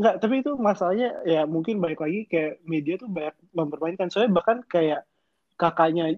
nggak 0.00 0.16
tapi 0.22 0.40
itu 0.40 0.52
masalahnya 0.56 1.12
ya 1.28 1.44
mungkin 1.44 1.76
balik 1.76 2.00
lagi 2.00 2.24
kayak 2.24 2.64
media 2.64 2.96
tuh 2.96 3.10
banyak 3.10 3.36
mempermainkan. 3.52 4.08
Soalnya 4.08 4.32
bahkan 4.32 4.64
kayak 4.64 5.04
kakaknya 5.60 6.16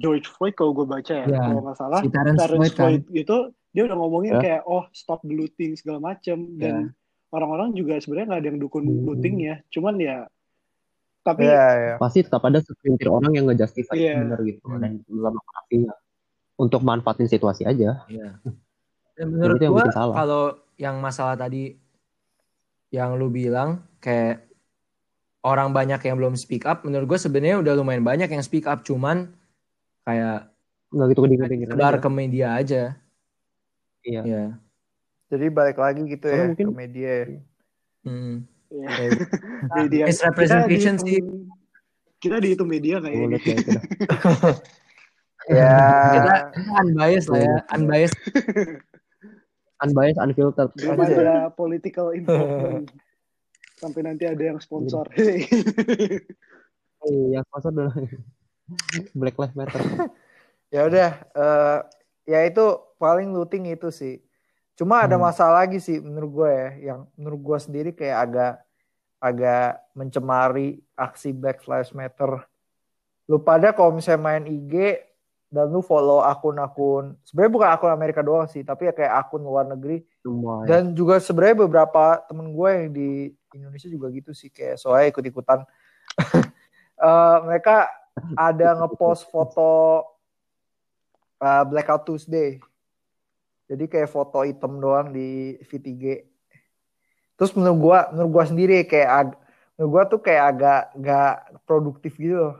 George 0.00 0.26
Floyd 0.30 0.54
kalau 0.54 0.72
gue 0.72 0.86
baca 0.86 1.14
ya, 1.14 1.26
yeah. 1.26 1.42
kalau 1.50 1.62
nggak 1.62 1.78
salah 1.78 2.00
si 2.02 2.08
Terence, 2.10 2.38
Terence 2.38 2.50
Floyd, 2.50 2.72
kan. 2.72 2.78
Floyd 2.78 3.02
kan. 3.04 3.22
itu 3.22 3.36
dia 3.76 3.82
udah 3.84 3.96
ngomongin 3.98 4.32
yeah. 4.38 4.42
kayak 4.42 4.62
oh 4.64 4.84
stop 4.96 5.20
looting 5.26 5.76
segala 5.76 5.98
macem 6.00 6.56
dan 6.56 6.90
yeah. 6.90 7.34
orang-orang 7.34 7.76
juga 7.76 7.98
sebenarnya 8.00 8.26
nggak 8.32 8.40
ada 8.40 8.48
yang 8.48 8.60
dukung 8.60 8.84
hmm. 8.86 9.04
looting 9.04 9.36
ya 9.42 9.56
cuman 9.68 9.94
ya 10.00 10.16
tapi 11.26 11.42
yeah, 11.42 11.70
yeah. 11.74 11.96
pasti 11.98 12.22
tetap 12.22 12.42
ada 12.46 12.62
segelintir 12.62 13.10
orang 13.10 13.34
yang 13.34 13.50
ngejustify 13.50 13.98
yeah. 13.98 14.22
benar 14.22 14.40
gitu 14.46 14.62
hmm. 14.62 14.78
dan 14.78 14.92
lama 15.10 15.40
ya 15.74 15.94
untuk 16.56 16.80
manfaatin 16.82 17.28
situasi 17.28 17.68
aja. 17.68 18.04
Yeah. 18.08 18.40
Dan 19.16 19.32
menurut 19.32 19.60
gue 19.60 19.84
kalau 19.92 20.56
yang 20.76 21.00
masalah 21.00 21.36
tadi 21.36 21.76
yang 22.92 23.16
lu 23.16 23.32
bilang 23.32 23.84
kayak 24.00 24.44
orang 25.44 25.72
banyak 25.72 26.00
yang 26.04 26.16
belum 26.18 26.34
speak 26.36 26.66
up, 26.66 26.82
menurut 26.82 27.16
gue 27.16 27.18
sebenarnya 27.20 27.62
udah 27.62 27.72
lumayan 27.78 28.04
banyak 28.04 28.28
yang 28.28 28.42
speak 28.44 28.66
up, 28.66 28.82
cuman 28.82 29.30
kayak 30.06 30.54
nggak 30.94 31.06
gitu 31.10 31.20
kedengeran 31.26 31.74
sebar 31.74 31.94
ke 31.98 32.08
media 32.08 32.54
aja. 32.54 32.82
Iya. 34.06 34.22
Ya. 34.22 34.44
jadi 35.26 35.50
balik 35.50 35.82
lagi 35.82 36.06
gitu 36.06 36.30
ya 36.30 36.54
mungkin... 36.54 36.66
ke 36.70 36.74
media 36.78 37.10
ya. 37.10 37.26
hmm. 38.06 38.34
Ya. 38.70 38.90
media 39.82 40.04
representation 40.06 40.94
sih. 41.02 41.18
kita 42.22 42.38
dihitung 42.38 42.70
media 42.70 43.02
kayak 43.02 43.18
ini 43.18 43.38
ya. 45.58 45.74
Kita 46.14 46.34
unbiased 46.86 47.28
lah 47.34 47.40
ya 47.42 47.56
unbiased. 47.74 48.18
Unbiased 49.76 50.16
unfiltered. 50.16 50.72
Ada 50.72 51.52
political 51.52 52.16
involvement. 52.16 52.88
Sampai 53.76 54.08
nanti 54.08 54.24
ada 54.24 54.40
yang 54.40 54.56
sponsor. 54.56 55.04
Iya 57.04 57.44
sponsor 57.44 57.76
dulu 57.76 57.92
Black 59.14 59.36
Lives 59.38 59.56
Matter. 59.56 59.80
ya 60.74 60.86
udah, 60.86 61.10
uh, 61.34 61.78
ya 62.26 62.42
itu 62.46 62.64
paling 62.98 63.30
looting 63.30 63.70
itu 63.70 63.88
sih. 63.94 64.18
Cuma 64.76 65.06
ada 65.06 65.16
hmm. 65.16 65.24
masalah 65.24 65.64
lagi 65.64 65.80
sih 65.80 66.02
menurut 66.02 66.30
gue 66.42 66.50
ya, 66.52 66.68
yang 66.92 67.00
menurut 67.16 67.40
gue 67.40 67.58
sendiri 67.62 67.90
kayak 67.96 68.18
agak 68.28 68.52
agak 69.16 69.80
mencemari 69.96 70.84
aksi 70.92 71.32
Black 71.32 71.64
Lives 71.64 71.96
Matter. 71.96 72.44
Lu 73.26 73.40
pada 73.40 73.72
kalau 73.72 73.96
misalnya 73.96 74.20
main 74.22 74.44
IG 74.44 75.00
dan 75.46 75.72
lu 75.72 75.80
follow 75.80 76.20
akun-akun, 76.20 77.16
sebenarnya 77.24 77.52
bukan 77.54 77.68
akun 77.70 77.90
Amerika 77.94 78.20
doang 78.20 78.50
sih, 78.50 78.66
tapi 78.66 78.90
ya 78.90 78.92
kayak 78.92 79.14
akun 79.24 79.40
luar 79.40 79.64
negeri. 79.64 80.04
Ya. 80.26 80.54
Dan 80.68 80.92
juga 80.92 81.22
sebenarnya 81.22 81.64
beberapa 81.64 82.20
temen 82.28 82.52
gue 82.52 82.70
yang 82.70 82.88
di 82.92 83.10
Indonesia 83.56 83.88
juga 83.88 84.12
gitu 84.12 84.36
sih, 84.36 84.52
kayak 84.52 84.76
soalnya 84.76 85.08
ikut-ikutan. 85.14 85.64
uh, 87.00 87.36
mereka 87.48 87.88
ada 88.36 88.68
ngepost 88.80 89.28
foto 89.28 90.02
uh, 91.40 91.64
Blackout 91.68 92.08
Tuesday. 92.08 92.60
Jadi 93.66 93.84
kayak 93.90 94.12
foto 94.12 94.46
item 94.46 94.78
doang 94.78 95.10
di 95.10 95.58
V3. 95.66 96.22
Terus 97.36 97.52
menurut 97.58 97.78
gua, 97.78 97.98
menurut 98.14 98.30
gua 98.32 98.44
sendiri 98.46 98.86
kayak 98.86 99.10
ag, 99.10 99.28
menurut 99.76 99.90
gua 99.90 100.02
tuh 100.08 100.20
kayak 100.22 100.44
agak 100.54 100.82
nggak 100.96 101.34
produktif 101.66 102.12
gitu 102.16 102.36
loh. 102.38 102.56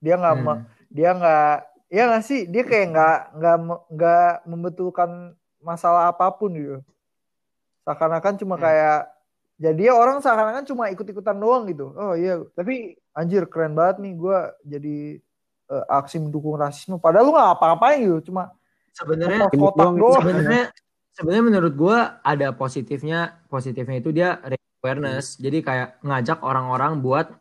Dia 0.00 0.16
nggak 0.16 0.36
hmm. 0.38 0.62
dia 0.88 1.10
nggak 1.12 1.54
ya 1.86 2.02
nggak 2.10 2.24
sih 2.24 2.40
dia 2.46 2.62
kayak 2.62 2.86
nggak 2.94 3.18
nggak 3.36 3.56
nggak 3.90 4.30
membetulkan 4.46 5.10
masalah 5.60 6.14
apa 6.14 6.30
pun 6.30 6.54
gitu. 6.54 6.78
Seakan-akan 7.82 8.34
cuma 8.38 8.54
hmm. 8.56 8.62
kayak 8.62 9.00
jadi 9.56 9.88
orang 9.88 10.20
seakan-akan 10.20 10.68
cuma 10.68 10.92
ikut-ikutan 10.92 11.36
doang 11.40 11.64
gitu. 11.72 11.96
Oh 11.96 12.12
iya, 12.12 12.44
tapi 12.52 13.00
anjir 13.16 13.48
keren 13.48 13.72
banget 13.72 14.04
nih 14.04 14.12
gue 14.12 14.38
jadi 14.68 14.96
uh, 15.72 15.84
aksi 15.96 16.20
mendukung 16.20 16.60
rasisme. 16.60 17.00
Padahal 17.00 17.24
lu 17.24 17.32
gak 17.32 17.56
apa-apain 17.56 18.04
gitu 18.04 18.32
cuma 18.32 18.52
sebenarnya 18.92 19.48
sebenarnya 19.52 20.64
sebenarnya 21.16 21.44
menurut 21.44 21.72
gue 21.72 21.98
ada 22.20 22.48
positifnya 22.52 23.40
positifnya 23.48 23.96
itu 23.96 24.12
dia 24.12 24.36
awareness. 24.84 25.40
Jadi 25.40 25.64
kayak 25.64 26.04
ngajak 26.04 26.44
orang-orang 26.44 27.00
buat 27.00 27.32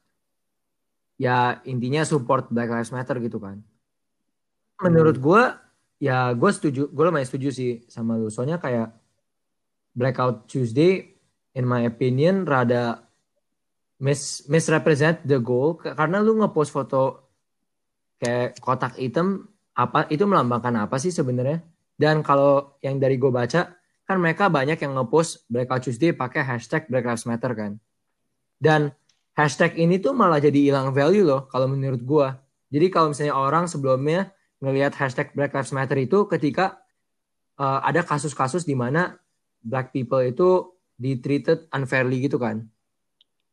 ya 1.19 1.60
intinya 1.67 2.07
support 2.07 2.48
Black 2.48 2.72
Lives 2.72 2.95
Matter 2.95 3.19
gitu 3.19 3.43
kan. 3.43 3.60
Menurut 4.79 5.19
gue 5.19 5.41
ya 6.00 6.31
gue 6.31 6.51
setuju 6.55 6.88
gue 6.88 7.03
lumayan 7.03 7.27
setuju 7.27 7.51
sih 7.51 7.84
sama 7.91 8.15
lu. 8.15 8.31
Soalnya 8.31 8.55
kayak 8.55 8.95
Blackout 9.95 10.48
Tuesday 10.48 11.14
in 11.55 11.63
my 11.65 11.88
opinion 11.88 12.43
rada 12.43 13.07
mis 14.03 14.43
misrepresent 14.51 15.24
the 15.24 15.39
goal. 15.39 15.79
Karena 15.79 16.19
lu 16.19 16.38
ngepost 16.43 16.75
foto 16.75 17.31
kayak 18.19 18.59
kotak 18.59 19.00
hitam 19.00 19.47
apa 19.75 20.07
itu 20.12 20.27
melambangkan 20.27 20.85
apa 20.85 21.00
sih 21.00 21.09
sebenarnya? 21.09 21.63
Dan 21.95 22.21
kalau 22.21 22.75
yang 22.83 23.00
dari 23.00 23.15
gue 23.15 23.31
baca 23.31 23.71
kan 24.05 24.17
mereka 24.21 24.51
banyak 24.51 24.77
yang 24.77 24.93
ngepost 25.00 25.47
Blackout 25.50 25.81
Tuesday 25.88 26.13
pakai 26.13 26.45
hashtag 26.45 26.85
Black 26.91 27.07
Lives 27.07 27.25
Matter 27.25 27.51
kan? 27.55 27.71
Dan 28.59 28.91
hashtag 29.33 29.79
ini 29.79 29.97
tuh 29.97 30.13
malah 30.13 30.38
jadi 30.43 30.71
hilang 30.71 30.93
value 30.95 31.25
loh 31.25 31.47
kalau 31.51 31.67
menurut 31.67 32.03
gue 32.03 32.27
jadi 32.75 32.91
kalau 32.91 33.15
misalnya 33.15 33.35
orang 33.39 33.71
sebelumnya 33.71 34.35
ngelihat 34.59 34.97
hashtag 34.97 35.31
Black 35.31 35.55
Lives 35.55 35.71
Matter 35.71 35.95
itu 36.01 36.25
ketika 36.27 36.81
uh, 37.59 37.79
ada 37.79 38.01
kasus-kasus 38.01 38.67
di 38.67 38.74
mana 38.74 39.15
black 39.63 39.95
people 39.95 40.21
itu 40.21 40.75
di 40.95 41.19
treated 41.19 41.67
unfairly 41.75 42.23
gitu 42.23 42.39
kan 42.39 42.65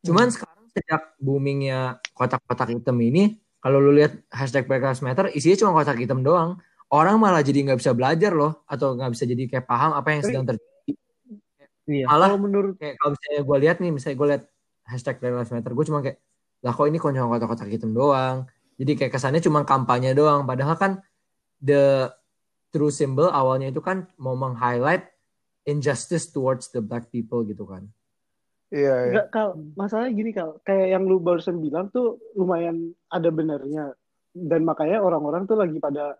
Cuman 0.03 0.29
hmm. 0.29 0.35
sekarang 0.35 0.67
sejak 0.75 1.03
boomingnya 1.23 2.03
kotak-kotak 2.13 2.75
hitam 2.75 2.99
ini, 2.99 3.39
kalau 3.63 3.79
lu 3.79 3.95
lihat 3.95 4.19
hashtag 4.35 4.67
Black 4.67 4.83
Lives 4.83 5.03
Matter, 5.03 5.31
isinya 5.31 5.57
cuma 5.63 5.71
kotak 5.79 5.99
hitam 6.03 6.27
doang. 6.27 6.59
Orang 6.93 7.23
malah 7.23 7.41
jadi 7.41 7.65
nggak 7.65 7.79
bisa 7.81 7.95
belajar 7.97 8.35
loh, 8.35 8.67
atau 8.67 8.99
nggak 8.99 9.11
bisa 9.15 9.25
jadi 9.25 9.43
kayak 9.49 9.65
paham 9.65 9.97
apa 9.97 10.09
yang 10.13 10.23
sedang 10.27 10.45
terjadi. 10.45 10.93
Iya. 11.83 12.05
Malah 12.11 12.29
kalau 12.35 12.43
menurut 12.43 12.75
kayak 12.77 12.95
kalau 12.99 13.11
misalnya 13.15 13.43
gue 13.47 13.57
lihat 13.63 13.77
nih, 13.79 13.91
misalnya 13.95 14.17
gue 14.19 14.29
lihat 14.35 14.43
hashtag 14.87 15.17
Black 15.23 15.35
Lives 15.39 15.53
Matter, 15.55 15.73
gue 15.73 15.85
cuma 15.87 15.99
kayak, 16.03 16.19
lah 16.63 16.73
kok 16.75 16.87
ini 16.91 16.99
cuma 16.99 17.31
kotak-kotak 17.31 17.69
hitam 17.71 17.91
doang. 17.95 18.37
Jadi 18.77 18.93
kayak 18.99 19.13
kesannya 19.15 19.41
cuma 19.41 19.63
kampanye 19.63 20.11
doang. 20.19 20.43
Padahal 20.43 20.75
kan 20.75 20.93
the 21.63 22.11
true 22.75 22.91
symbol 22.91 23.31
awalnya 23.31 23.71
itu 23.71 23.79
kan 23.79 24.11
mau 24.19 24.35
meng-highlight 24.35 25.12
injustice 25.67 26.31
towards 26.31 26.71
the 26.75 26.83
black 26.83 27.09
people 27.11 27.47
gitu 27.47 27.67
kan. 27.67 27.87
Iya, 28.73 28.95
iya. 29.05 29.13
Enggak, 29.13 29.29
Kal. 29.29 29.49
Masalahnya 29.77 30.13
gini, 30.17 30.31
Kal. 30.33 30.57
Kayak 30.65 30.87
yang 30.97 31.05
lu 31.05 31.21
barusan 31.21 31.61
bilang 31.61 31.93
tuh 31.93 32.17
lumayan 32.33 32.97
ada 33.13 33.29
benernya. 33.29 33.93
Dan 34.33 34.65
makanya 34.65 35.05
orang-orang 35.05 35.45
tuh 35.45 35.61
lagi 35.61 35.77
pada 35.77 36.17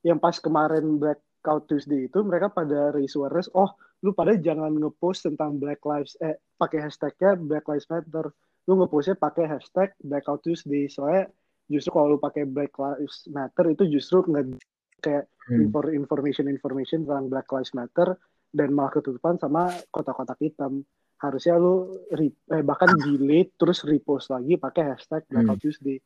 yang 0.00 0.16
pas 0.16 0.32
kemarin 0.40 0.96
Blackout 0.96 1.68
Tuesday 1.68 2.08
itu 2.08 2.24
mereka 2.24 2.48
pada 2.48 2.88
raise 2.96 3.12
awareness, 3.20 3.52
oh 3.52 3.68
lu 4.00 4.16
pada 4.16 4.32
jangan 4.32 4.72
ngepost 4.72 5.28
tentang 5.28 5.60
Black 5.60 5.84
Lives 5.84 6.16
eh 6.24 6.40
pakai 6.56 6.88
hashtagnya 6.88 7.36
Black 7.36 7.68
Lives 7.68 7.84
Matter. 7.92 8.32
Lu 8.64 8.80
ngepostnya 8.80 9.20
pakai 9.20 9.44
hashtag 9.44 9.92
Blackout 10.00 10.40
Tuesday. 10.40 10.88
Soalnya 10.88 11.28
justru 11.68 11.92
kalau 11.92 12.16
lu 12.16 12.18
pakai 12.20 12.48
Black 12.48 12.72
Lives 12.80 13.28
Matter 13.28 13.76
itu 13.76 13.84
justru 13.92 14.24
nggak 14.24 14.56
kayak 15.04 15.28
hmm. 15.52 15.68
information 15.92 16.48
information 16.48 17.04
tentang 17.04 17.28
Black 17.28 17.48
Lives 17.52 17.76
Matter 17.76 18.16
dan 18.50 18.74
malah 18.74 18.90
ketutupan 18.90 19.38
sama 19.38 19.70
kotak-kotak 19.94 20.38
hitam 20.42 20.82
harusnya 21.20 21.54
lu 21.60 22.00
eh, 22.16 22.64
bahkan 22.64 22.96
delete 22.96 23.52
terus 23.60 23.84
repost 23.84 24.32
lagi 24.32 24.56
pakai 24.56 24.96
hashtag 24.96 25.22
Blackout 25.28 25.60
hmm. 25.60 25.64
Tuesday. 25.64 25.98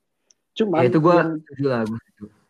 Cuma 0.54 0.82
ya, 0.82 0.90
itu 0.90 0.98
gue 0.98 1.14
yang... 1.14 1.38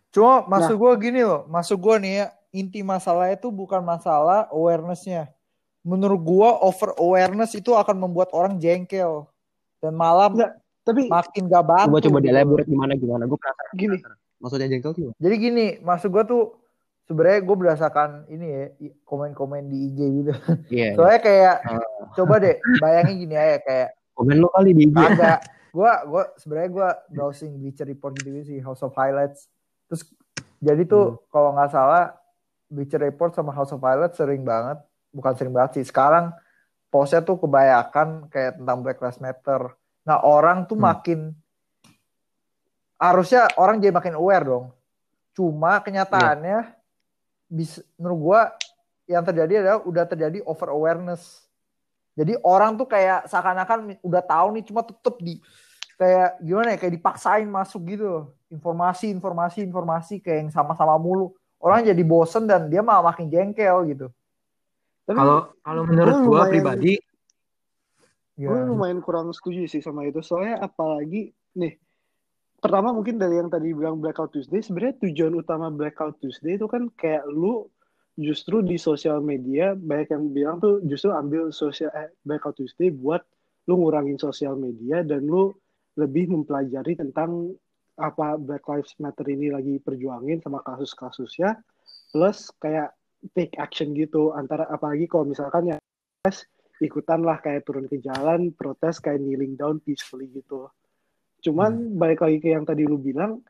Cuma 0.08 0.46
maksud 0.48 0.76
nah, 0.76 0.80
gue 0.80 0.92
gini 1.02 1.20
loh, 1.26 1.42
maksud 1.48 1.76
gue 1.76 1.94
nih 2.00 2.12
ya 2.24 2.26
inti 2.54 2.80
masalah 2.86 3.28
itu 3.34 3.50
bukan 3.50 3.84
masalah 3.84 4.48
awarenessnya. 4.48 5.28
Menurut 5.84 6.20
gue 6.24 6.48
over 6.64 6.96
awareness 6.96 7.52
itu 7.52 7.76
akan 7.76 8.00
membuat 8.00 8.32
orang 8.32 8.56
jengkel 8.56 9.28
dan 9.84 9.92
malam 9.92 10.32
Nggak, 10.32 10.52
tapi 10.86 11.00
makin 11.12 11.44
gak. 11.52 11.64
Gue 11.92 12.00
coba 12.08 12.18
gitu. 12.22 12.26
dielaborate 12.30 12.68
gimana 12.70 12.92
gimana 12.96 13.22
gue 13.28 13.36
penasaran. 13.36 13.74
Gini, 13.76 13.96
maksudnya 14.40 14.68
jengkel 14.72 14.92
sih. 14.96 15.04
Jadi 15.20 15.34
gini, 15.36 15.66
maksud 15.84 16.08
gue 16.08 16.24
tuh 16.24 16.63
sebenarnya 17.04 17.40
gue 17.44 17.56
berdasarkan 17.56 18.10
ini 18.32 18.46
ya 18.48 18.64
komen-komen 19.04 19.68
di 19.68 19.92
IG 19.92 19.98
gitu. 20.22 20.32
Yeah, 20.72 20.96
Soalnya 20.96 21.20
kayak 21.20 21.56
uh. 21.68 22.08
coba 22.16 22.34
deh 22.40 22.56
bayangin 22.80 23.28
gini 23.28 23.36
aja 23.36 23.60
kayak 23.60 23.88
komen 24.16 24.40
lo 24.40 24.48
kali 24.52 24.72
di 24.72 24.88
IG. 24.88 24.96
Agak. 24.96 25.40
Gue 25.74 25.90
gue 25.90 26.24
sebenarnya 26.38 26.70
gue 26.70 26.88
browsing 27.18 27.52
Bleacher 27.60 27.86
Report 27.88 28.14
gitu 28.16 28.30
sih 28.46 28.58
House 28.64 28.80
of 28.80 28.96
Highlights. 28.96 29.50
Terus 29.90 30.06
jadi 30.62 30.82
tuh 30.88 31.18
hmm. 31.18 31.20
kalau 31.28 31.50
nggak 31.52 31.70
salah 31.74 32.16
Bleacher 32.72 33.02
Report 33.02 33.34
sama 33.36 33.52
House 33.52 33.74
of 33.74 33.84
Highlights 33.84 34.16
sering 34.16 34.46
banget, 34.46 34.80
bukan 35.12 35.32
sering 35.36 35.52
banget 35.52 35.82
sih. 35.82 35.84
Sekarang 35.84 36.32
postnya 36.88 37.20
tuh 37.20 37.36
kebanyakan 37.36 38.30
kayak 38.30 38.62
tentang 38.62 38.78
Black 38.80 38.98
Lives 39.02 39.20
Matter. 39.20 39.76
Nah 40.08 40.22
orang 40.24 40.64
tuh 40.64 40.78
hmm. 40.78 40.86
makin 40.88 41.20
harusnya 42.96 43.50
orang 43.60 43.82
jadi 43.82 43.92
makin 43.92 44.16
aware 44.16 44.46
dong. 44.46 44.66
Cuma 45.34 45.82
kenyataannya 45.82 46.58
yeah 46.64 46.73
bisa 47.54 47.78
menurut 47.94 48.18
gua 48.18 48.40
yang 49.06 49.22
terjadi 49.22 49.62
adalah 49.62 49.78
udah 49.86 50.04
terjadi 50.10 50.38
over 50.42 50.74
awareness. 50.74 51.46
Jadi 52.18 52.34
orang 52.42 52.74
tuh 52.74 52.90
kayak 52.90 53.30
seakan-akan 53.30 53.98
udah 54.02 54.22
tahu 54.22 54.58
nih 54.58 54.64
cuma 54.66 54.82
tetep 54.82 55.14
di 55.22 55.38
kayak 55.94 56.42
gimana 56.42 56.74
ya 56.74 56.78
kayak 56.78 56.94
dipaksain 56.98 57.46
masuk 57.46 57.82
gitu 57.94 58.34
informasi 58.50 59.14
informasi 59.14 59.62
informasi 59.62 60.14
kayak 60.18 60.38
yang 60.46 60.50
sama-sama 60.50 60.98
mulu 60.98 61.34
orang 61.62 61.86
jadi 61.86 62.02
bosen 62.02 62.50
dan 62.50 62.66
dia 62.66 62.82
malah 62.82 63.14
makin 63.14 63.30
jengkel 63.30 63.86
gitu 63.86 64.06
kalau 65.06 65.54
kalau 65.62 65.82
menurut 65.86 66.16
gua 66.26 66.42
lumayan, 66.42 66.50
pribadi 66.50 66.94
ya. 68.34 68.50
gue 68.50 68.58
lumayan 68.66 68.98
kurang 68.98 69.30
setuju 69.30 69.70
sih 69.70 69.78
sama 69.78 70.02
itu 70.08 70.18
soalnya 70.18 70.66
apalagi 70.66 71.30
nih 71.54 71.78
pertama 72.64 72.96
mungkin 72.96 73.20
dari 73.20 73.36
yang 73.36 73.52
tadi 73.52 73.76
bilang 73.76 74.00
Blackout 74.00 74.32
Tuesday, 74.32 74.64
sebenarnya 74.64 74.96
tujuan 75.04 75.36
utama 75.36 75.68
Blackout 75.68 76.16
Tuesday 76.24 76.56
itu 76.56 76.64
kan 76.64 76.88
kayak 76.96 77.28
lu 77.28 77.68
justru 78.16 78.64
di 78.64 78.80
sosial 78.80 79.20
media 79.20 79.76
banyak 79.76 80.08
yang 80.08 80.24
bilang 80.32 80.56
tuh 80.64 80.80
justru 80.88 81.12
ambil 81.12 81.52
sosial 81.52 81.92
eh, 81.92 82.08
Blackout 82.24 82.56
Tuesday 82.56 82.88
buat 82.88 83.20
lu 83.68 83.84
ngurangin 83.84 84.16
sosial 84.16 84.56
media 84.56 85.04
dan 85.04 85.28
lu 85.28 85.52
lebih 86.00 86.32
mempelajari 86.32 86.96
tentang 86.96 87.52
apa 88.00 88.40
Black 88.40 88.64
Lives 88.64 88.96
Matter 88.96 89.28
ini 89.28 89.52
lagi 89.52 89.76
perjuangin 89.84 90.40
sama 90.40 90.64
kasus-kasusnya 90.64 91.60
plus 92.16 92.48
kayak 92.64 92.96
take 93.36 93.54
action 93.60 93.92
gitu 93.92 94.32
antara 94.32 94.64
apalagi 94.72 95.04
kalau 95.04 95.28
misalkan 95.28 95.74
ya 95.74 95.76
ikutan 96.80 97.20
lah 97.22 97.38
kayak 97.44 97.68
turun 97.68 97.86
ke 97.86 98.00
jalan 98.00 98.50
protes 98.56 98.98
kayak 98.98 99.20
kneeling 99.20 99.54
down 99.54 99.78
peacefully 99.84 100.26
gitu 100.32 100.66
Cuman 101.44 101.92
hmm. 101.92 102.00
balik 102.00 102.24
lagi 102.24 102.40
ke 102.40 102.56
yang 102.56 102.64
tadi 102.64 102.88
lu 102.88 102.96
bilang, 102.96 103.44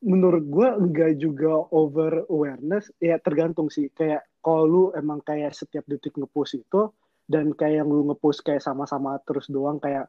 menurut 0.00 0.44
gue 0.48 0.68
enggak 0.80 1.12
juga 1.20 1.68
over 1.70 2.24
awareness. 2.32 2.88
Ya 2.98 3.20
tergantung 3.20 3.68
sih. 3.68 3.92
Kayak 3.92 4.24
kalau 4.40 4.64
lu 4.64 4.82
emang 4.96 5.20
kayak 5.20 5.52
setiap 5.52 5.84
detik 5.84 6.16
ngepost 6.16 6.56
itu, 6.56 6.88
dan 7.28 7.52
kayak 7.52 7.84
yang 7.84 7.88
lu 7.88 8.04
ngepost 8.12 8.44
kayak 8.44 8.60
sama-sama 8.60 9.16
terus 9.24 9.48
doang 9.48 9.80
kayak 9.80 10.08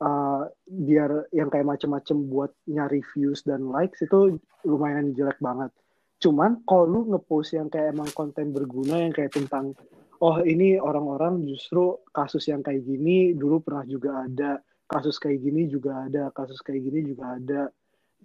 uh, 0.00 0.48
biar 0.64 1.28
yang 1.32 1.52
kayak 1.52 1.68
macem-macem 1.68 2.16
buat 2.28 2.52
nyari 2.68 3.04
views 3.12 3.44
dan 3.44 3.68
likes 3.68 4.00
itu 4.04 4.40
lumayan 4.64 5.12
jelek 5.12 5.40
banget. 5.40 5.72
Cuman 6.20 6.64
kalau 6.64 6.88
lu 6.88 7.00
ngepost 7.12 7.56
yang 7.56 7.68
kayak 7.68 7.92
emang 7.92 8.08
konten 8.16 8.56
berguna 8.56 9.04
yang 9.04 9.12
kayak 9.12 9.36
tentang 9.36 9.76
oh 10.24 10.40
ini 10.40 10.80
orang-orang 10.80 11.44
justru 11.44 12.00
kasus 12.08 12.48
yang 12.48 12.64
kayak 12.64 12.88
gini 12.88 13.36
dulu 13.36 13.60
pernah 13.60 13.84
juga 13.84 14.24
ada 14.24 14.56
kasus 14.86 15.18
kayak 15.18 15.42
gini 15.42 15.66
juga 15.66 16.06
ada, 16.06 16.30
kasus 16.30 16.62
kayak 16.62 16.80
gini 16.86 17.00
juga 17.14 17.36
ada. 17.36 17.62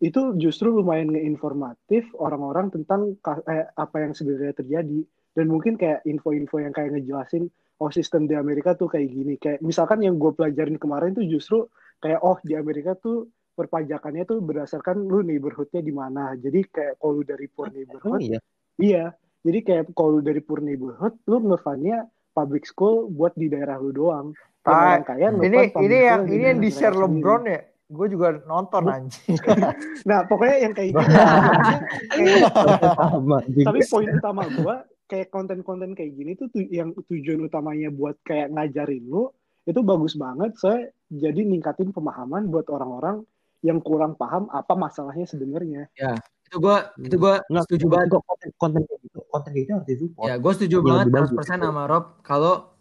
Itu 0.02 0.34
justru 0.38 0.74
lumayan 0.74 1.14
ngeinformatif 1.14 2.10
orang-orang 2.18 2.74
tentang 2.74 3.18
eh, 3.50 3.68
apa 3.74 3.98
yang 4.02 4.14
sebenarnya 4.14 4.58
terjadi. 4.58 5.02
Dan 5.32 5.48
mungkin 5.48 5.80
kayak 5.80 6.04
info-info 6.06 6.60
yang 6.60 6.74
kayak 6.76 6.98
ngejelasin, 6.98 7.48
oh 7.80 7.90
sistem 7.90 8.28
di 8.28 8.36
Amerika 8.36 8.78
tuh 8.78 8.90
kayak 8.90 9.10
gini. 9.10 9.34
Kayak 9.38 9.64
misalkan 9.66 10.04
yang 10.06 10.18
gue 10.20 10.32
pelajarin 10.34 10.78
kemarin 10.78 11.18
tuh 11.18 11.26
justru 11.26 11.66
kayak, 12.02 12.20
oh 12.22 12.38
di 12.42 12.54
Amerika 12.58 12.98
tuh 12.98 13.30
perpajakannya 13.56 14.24
tuh 14.26 14.40
berdasarkan 14.42 15.06
lu 15.06 15.22
neighborhoodnya 15.22 15.82
di 15.84 15.94
mana. 15.94 16.34
Jadi 16.38 16.66
kayak 16.68 16.98
kalau 16.98 17.22
lu 17.22 17.24
dari 17.24 17.48
poor 17.52 17.68
oh, 17.68 17.74
neighborhood, 17.74 18.20
oh, 18.20 18.22
iya. 18.22 18.40
iya. 18.82 19.06
Jadi 19.42 19.60
kayak 19.66 19.84
kalau 19.98 20.18
lu 20.18 20.22
dari 20.22 20.42
poor 20.42 20.62
neighborhood, 20.62 21.14
lu 21.26 21.38
ngefannya 21.46 22.06
public 22.32 22.64
school 22.64 23.12
buat 23.12 23.36
di 23.36 23.52
daerah 23.52 23.78
lu 23.78 23.92
doang. 23.92 24.32
Ah, 24.62 25.02
kaya, 25.02 25.34
ini 25.42 25.74
ini 25.74 25.98
yang 26.06 26.22
ini 26.30 26.44
yang 26.54 26.62
di 26.62 26.70
share 26.70 26.94
LeBron 26.94 27.50
ya. 27.50 27.66
Gue 27.92 28.08
juga 28.08 28.40
nonton 28.48 28.88
anjing. 28.88 29.36
nah, 30.10 30.24
pokoknya 30.24 30.58
yang 30.70 30.74
kayak 30.78 30.96
gitu. 30.96 31.02
Tapi 33.68 33.80
poin 33.90 34.08
utama 34.16 34.48
gue 34.48 34.76
kayak 35.12 35.28
konten-konten 35.28 35.92
kayak 35.92 36.12
gini 36.16 36.32
tuh 36.40 36.48
yang 36.72 36.96
tujuan 36.96 37.44
utamanya 37.44 37.92
buat 37.92 38.16
kayak 38.24 38.56
ngajarin 38.56 39.12
lu 39.12 39.28
itu 39.68 39.84
bagus 39.84 40.16
banget 40.16 40.56
saya 40.56 40.88
jadi 41.12 41.44
ningkatin 41.44 41.92
pemahaman 41.92 42.48
buat 42.48 42.72
orang-orang 42.72 43.28
yang 43.62 43.84
kurang 43.84 44.16
paham 44.16 44.48
apa 44.50 44.74
masalahnya 44.74 45.28
sebenarnya. 45.28 45.92
Ya, 46.00 46.18
itu 46.48 46.58
gue 46.58 46.78
itu 47.06 47.16
gue 47.20 47.36
setuju 47.68 47.86
banget 47.92 48.18
kok 48.18 48.24
konten 48.26 48.50
konten 48.58 48.82
gitu 48.88 49.20
konten 49.30 49.52
gitu 49.54 49.70
harus 49.78 49.88
disupport. 49.90 50.28
Ya, 50.32 50.36
gue 50.40 50.52
setuju 50.56 50.78
banget 50.82 51.06
100% 51.14 51.62
sama 51.62 51.84
Rob 51.86 52.06
kalau 52.26 52.74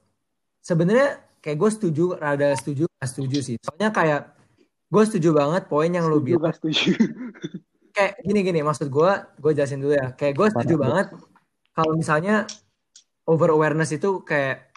sebenarnya 0.64 1.20
kayak 1.40 1.56
gue 1.56 1.70
setuju 1.72 2.04
rada 2.20 2.52
setuju 2.56 2.84
gak 3.00 3.08
setuju 3.08 3.38
sih. 3.40 3.56
Soalnya 3.64 3.90
kayak 3.90 4.36
gue 4.92 5.02
setuju 5.08 5.28
banget 5.32 5.62
poin 5.66 5.88
yang 5.88 6.06
lu 6.06 6.20
bilang. 6.20 6.52
setuju. 6.52 6.94
Kayak 7.90 8.22
gini 8.22 8.46
gini 8.46 8.60
maksud 8.62 8.86
gue 8.86 9.10
gue 9.42 9.50
jelasin 9.50 9.82
dulu 9.82 9.98
ya. 9.98 10.14
Kayak 10.14 10.34
gue 10.38 10.48
setuju 10.54 10.74
Parah, 10.78 10.84
banget 10.86 11.06
kalau 11.74 11.92
misalnya 11.98 12.46
over 13.26 13.50
awareness 13.50 13.90
itu 13.90 14.22
kayak 14.22 14.70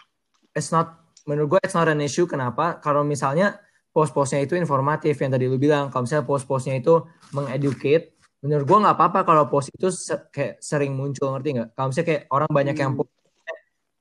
it's 0.50 0.74
not 0.74 0.98
menurut 1.22 1.56
gue 1.56 1.60
it's 1.62 1.78
not 1.78 1.86
an 1.86 2.02
issue. 2.02 2.26
Kenapa? 2.26 2.82
Kalau 2.82 3.06
misalnya 3.06 3.54
post-postnya 3.94 4.42
itu 4.42 4.58
informatif 4.58 5.14
yang 5.22 5.30
tadi 5.30 5.46
lu 5.46 5.62
bilang. 5.62 5.94
Kalau 5.94 6.10
misalnya 6.10 6.26
post-postnya 6.26 6.74
itu 6.74 7.06
mengeducate 7.30 8.18
menurut 8.42 8.66
gue 8.66 8.78
nggak 8.82 8.96
apa-apa 8.98 9.20
kalau 9.24 9.44
post 9.46 9.70
itu 9.70 9.94
se 9.94 10.18
kayak 10.34 10.58
sering 10.58 10.98
muncul. 10.98 11.30
Ngerti 11.38 11.48
nggak? 11.54 11.68
Kalau 11.78 11.86
misalnya 11.94 12.08
kayak 12.10 12.22
orang 12.34 12.50
banyak 12.50 12.74
hmm. 12.74 12.82
yang 12.82 12.92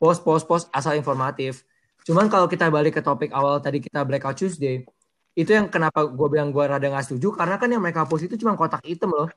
post 0.02 0.19
post 0.26 0.43
post 0.49 0.65
asal 0.73 0.97
informatif 0.97 1.62
Cuman 2.03 2.27
kalau 2.27 2.51
kita 2.51 2.67
balik 2.67 2.99
ke 2.99 3.01
topik 3.03 3.31
awal 3.31 3.59
tadi 3.63 3.79
kita 3.79 4.03
Blackout 4.03 4.35
Tuesday, 4.35 4.83
itu 5.33 5.49
yang 5.49 5.71
kenapa 5.71 6.05
gue 6.05 6.27
bilang 6.29 6.51
gue 6.51 6.63
rada 6.63 6.83
gak 6.83 7.09
setuju, 7.09 7.33
karena 7.33 7.55
kan 7.57 7.71
yang 7.71 7.81
mereka 7.81 8.05
post 8.05 8.27
itu 8.27 8.35
cuma 8.37 8.53
kotak 8.59 8.83
hitam 8.83 9.11
loh. 9.15 9.31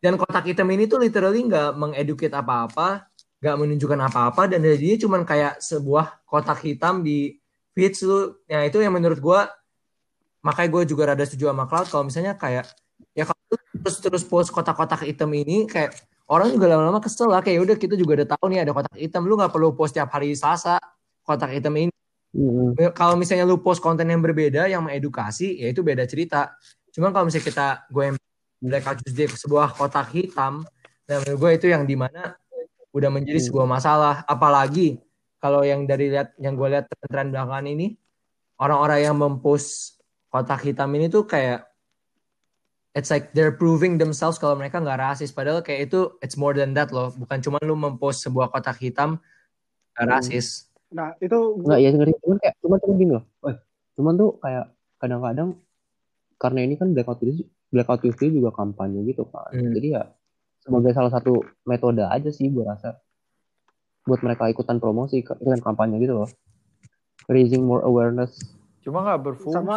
Dan 0.00 0.16
kotak 0.16 0.48
hitam 0.48 0.64
ini 0.72 0.88
tuh 0.88 0.96
literally 0.96 1.44
nggak 1.44 1.76
mengeduket 1.76 2.32
apa-apa, 2.32 3.04
nggak 3.44 3.56
menunjukkan 3.60 4.00
apa-apa, 4.08 4.42
dan 4.48 4.64
jadinya 4.64 4.96
cuma 4.96 5.16
kayak 5.28 5.60
sebuah 5.60 6.24
kotak 6.24 6.64
hitam 6.64 7.04
di 7.04 7.36
feeds 7.76 8.00
lu. 8.08 8.32
Ya 8.48 8.64
itu 8.64 8.80
yang 8.80 8.96
menurut 8.96 9.20
gue, 9.20 9.40
makanya 10.40 10.68
gue 10.72 10.82
juga 10.88 11.12
rada 11.12 11.24
setuju 11.28 11.52
sama 11.52 11.68
Cloud, 11.68 11.86
kalau 11.92 12.04
misalnya 12.08 12.32
kayak, 12.32 12.64
ya 13.12 13.28
kalau 13.28 13.40
terus 13.80 13.96
terus 14.00 14.22
post 14.24 14.48
kotak-kotak 14.52 15.04
hitam 15.08 15.28
ini 15.32 15.64
kayak 15.68 15.96
orang 16.28 16.52
juga 16.52 16.70
lama-lama 16.70 17.00
kesel 17.00 17.32
lah 17.32 17.40
kayak 17.40 17.56
ya 17.58 17.62
udah 17.64 17.76
kita 17.80 17.94
juga 17.96 18.22
udah 18.22 18.28
tahu 18.36 18.44
nih 18.52 18.60
ada 18.62 18.72
kotak 18.76 18.96
hitam 18.96 19.24
lu 19.24 19.34
nggak 19.40 19.50
perlu 19.50 19.72
post 19.72 19.96
tiap 19.96 20.12
hari 20.12 20.36
Selasa 20.36 20.76
kotak 21.30 21.54
hitam 21.54 21.78
ini. 21.78 21.94
Mm. 22.34 22.74
Kalau 22.90 23.14
misalnya 23.14 23.46
lu 23.46 23.62
post 23.62 23.78
konten 23.78 24.06
yang 24.10 24.18
berbeda 24.18 24.66
yang 24.66 24.82
mengedukasi, 24.82 25.62
ya 25.62 25.70
itu 25.70 25.86
beda 25.86 26.02
cerita. 26.10 26.58
Cuma 26.90 27.14
kalau 27.14 27.30
misalnya 27.30 27.46
kita 27.46 27.66
gue 27.86 28.04
yang 28.10 28.16
Blackout 28.60 28.98
Tuesday 29.00 29.24
sebuah 29.24 29.72
kotak 29.78 30.12
hitam, 30.12 30.66
dan 31.06 31.24
menurut 31.24 31.38
gue 31.38 31.50
itu 31.62 31.66
yang 31.72 31.86
di 31.86 31.96
mana 31.96 32.34
udah 32.90 33.10
menjadi 33.14 33.38
mm. 33.38 33.46
sebuah 33.46 33.66
masalah. 33.70 34.26
Apalagi 34.26 34.98
kalau 35.38 35.62
yang 35.62 35.86
dari 35.86 36.10
lihat 36.10 36.34
yang 36.42 36.58
gue 36.58 36.68
lihat 36.68 36.90
tren 37.06 37.30
belakangan 37.30 37.66
ini, 37.70 37.94
orang-orang 38.58 39.00
yang 39.06 39.16
mempost 39.16 40.02
kotak 40.30 40.66
hitam 40.66 40.90
ini 40.94 41.10
tuh 41.10 41.26
kayak 41.26 41.70
it's 42.94 43.10
like 43.10 43.30
they're 43.34 43.54
proving 43.54 43.98
themselves 43.98 44.38
kalau 44.38 44.58
mereka 44.58 44.82
nggak 44.82 44.98
rasis 44.98 45.30
padahal 45.30 45.62
kayak 45.62 45.90
itu 45.90 46.10
it's 46.22 46.34
more 46.34 46.54
than 46.54 46.74
that 46.74 46.90
loh 46.90 47.14
bukan 47.14 47.38
cuma 47.38 47.58
lu 47.62 47.78
mempost 47.78 48.26
sebuah 48.26 48.50
kotak 48.50 48.78
hitam 48.82 49.18
rasis 49.94 50.69
Nah, 50.90 51.14
itu 51.22 51.38
Enggak, 51.62 51.78
ya 51.78 51.88
ngerti. 51.94 52.12
Cuman 52.22 52.38
kayak, 52.42 52.54
cuman 52.62 52.78
cuman 52.82 52.94
gini 52.98 53.12
loh. 53.14 53.24
Oh, 53.46 53.54
cuman 53.98 54.12
tuh 54.18 54.30
kayak 54.42 54.66
kadang-kadang 54.98 55.48
karena 56.40 56.60
ini 56.64 56.74
kan 56.74 56.88
blackout 56.90 57.18
Tuesday, 57.22 57.46
blackout 57.70 58.00
Tuesday 58.02 58.28
juga 58.32 58.50
kampanye 58.50 59.06
gitu 59.06 59.22
kan. 59.28 59.52
Hmm. 59.54 59.72
Jadi 59.76 59.88
ya 59.94 60.02
sebagai 60.60 60.92
salah 60.92 61.12
satu 61.12 61.40
metode 61.64 62.04
aja 62.04 62.28
sih 62.28 62.52
gue 62.52 62.64
rasa 62.64 63.00
buat 64.04 64.20
mereka 64.20 64.48
ikutan 64.48 64.80
promosi 64.80 65.20
ikutan 65.22 65.60
kampanye 65.60 66.00
gitu 66.02 66.24
loh. 66.24 66.28
Raising 67.28 67.62
more 67.62 67.84
awareness. 67.86 68.34
Cuma 68.80 69.04
nggak 69.04 69.20
berfungsi 69.22 69.56
Sama, 69.56 69.76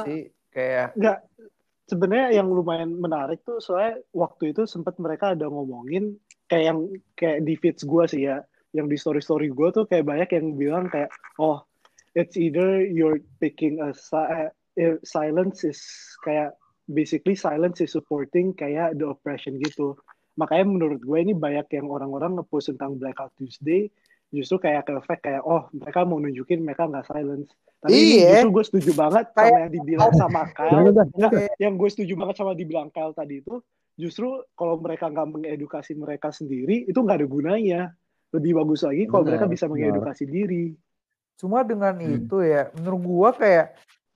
kayak 0.49 0.95
nggak 0.95 1.17
sebenarnya 1.88 2.41
yang 2.41 2.47
lumayan 2.47 2.95
menarik 2.95 3.43
tuh 3.43 3.60
soalnya 3.60 3.99
waktu 4.15 4.56
itu 4.56 4.63
sempat 4.63 4.95
mereka 4.97 5.36
ada 5.36 5.52
ngomongin 5.52 6.15
kayak 6.47 6.65
yang 6.73 6.80
kayak 7.13 7.43
di 7.43 7.54
feeds 7.60 7.84
gue 7.84 8.04
sih 8.08 8.32
ya 8.32 8.41
yang 8.73 8.89
di 8.89 8.97
story 8.97 9.21
story 9.21 9.53
gue 9.53 9.69
tuh 9.69 9.86
kayak 9.86 10.05
banyak 10.05 10.29
yang 10.33 10.57
bilang 10.57 10.86
kayak 10.89 11.13
oh 11.38 11.62
it's 12.17 12.38
either 12.38 12.81
you're 12.81 13.21
picking 13.38 13.81
a 13.81 13.93
si 13.93 14.17
eh, 14.81 14.97
silence 15.05 15.62
is 15.62 15.81
kayak 16.25 16.57
basically 16.89 17.38
silence 17.38 17.79
is 17.79 17.93
supporting 17.93 18.51
kayak 18.57 18.97
the 18.97 19.05
oppression 19.05 19.62
gitu. 19.62 19.97
Makanya 20.33 20.65
menurut 20.65 20.99
gue 21.05 21.19
ini 21.21 21.33
banyak 21.38 21.69
yang 21.77 21.88
orang-orang 21.93 22.41
ngepost 22.41 22.73
tentang 22.73 22.97
Blackout 22.97 23.33
Tuesday 23.38 23.93
justru 24.33 24.57
kayak 24.57 24.89
ke 24.89 24.97
efek 24.97 25.19
kayak 25.21 25.45
oh 25.45 25.69
mereka 25.69 26.01
mau 26.09 26.17
nunjukin 26.17 26.65
mereka 26.65 26.89
nggak 26.89 27.05
silence. 27.05 27.53
Tapi 27.86 27.93
iya. 27.93 28.41
justru 28.41 28.49
gue 28.49 28.63
setuju 28.65 28.91
banget 28.97 29.25
kayak, 29.38 29.53
sama 29.53 29.62
yang 29.62 29.71
dibilang 29.77 30.12
sama 30.25 30.41
Kyle. 30.49 30.81
Yang 31.62 31.73
gue 31.77 31.89
setuju 31.93 32.13
banget 32.17 32.36
sama 32.41 32.51
dibilang 32.57 32.89
Kyle 32.89 33.13
tadi 33.13 33.45
itu 33.45 33.62
justru 33.93 34.41
kalau 34.57 34.81
mereka 34.81 35.05
nggak 35.13 35.29
mengedukasi 35.29 35.93
mereka 35.93 36.33
sendiri 36.33 36.89
itu 36.89 36.97
nggak 36.97 37.21
ada 37.21 37.27
gunanya 37.29 37.81
lebih 38.34 38.58
bagus 38.58 38.82
lagi 38.82 39.06
kalau 39.06 39.24
mereka 39.30 39.46
bisa 39.46 39.69
mengedukasi 39.69 40.26
benar. 40.26 40.34
diri 40.34 40.65
cuma 41.38 41.62
dengan 41.62 41.93
hmm. 41.98 42.17
itu 42.26 42.38
ya 42.41 42.69
menurut 42.78 43.02
gue 43.02 43.30
kayak 43.46 43.65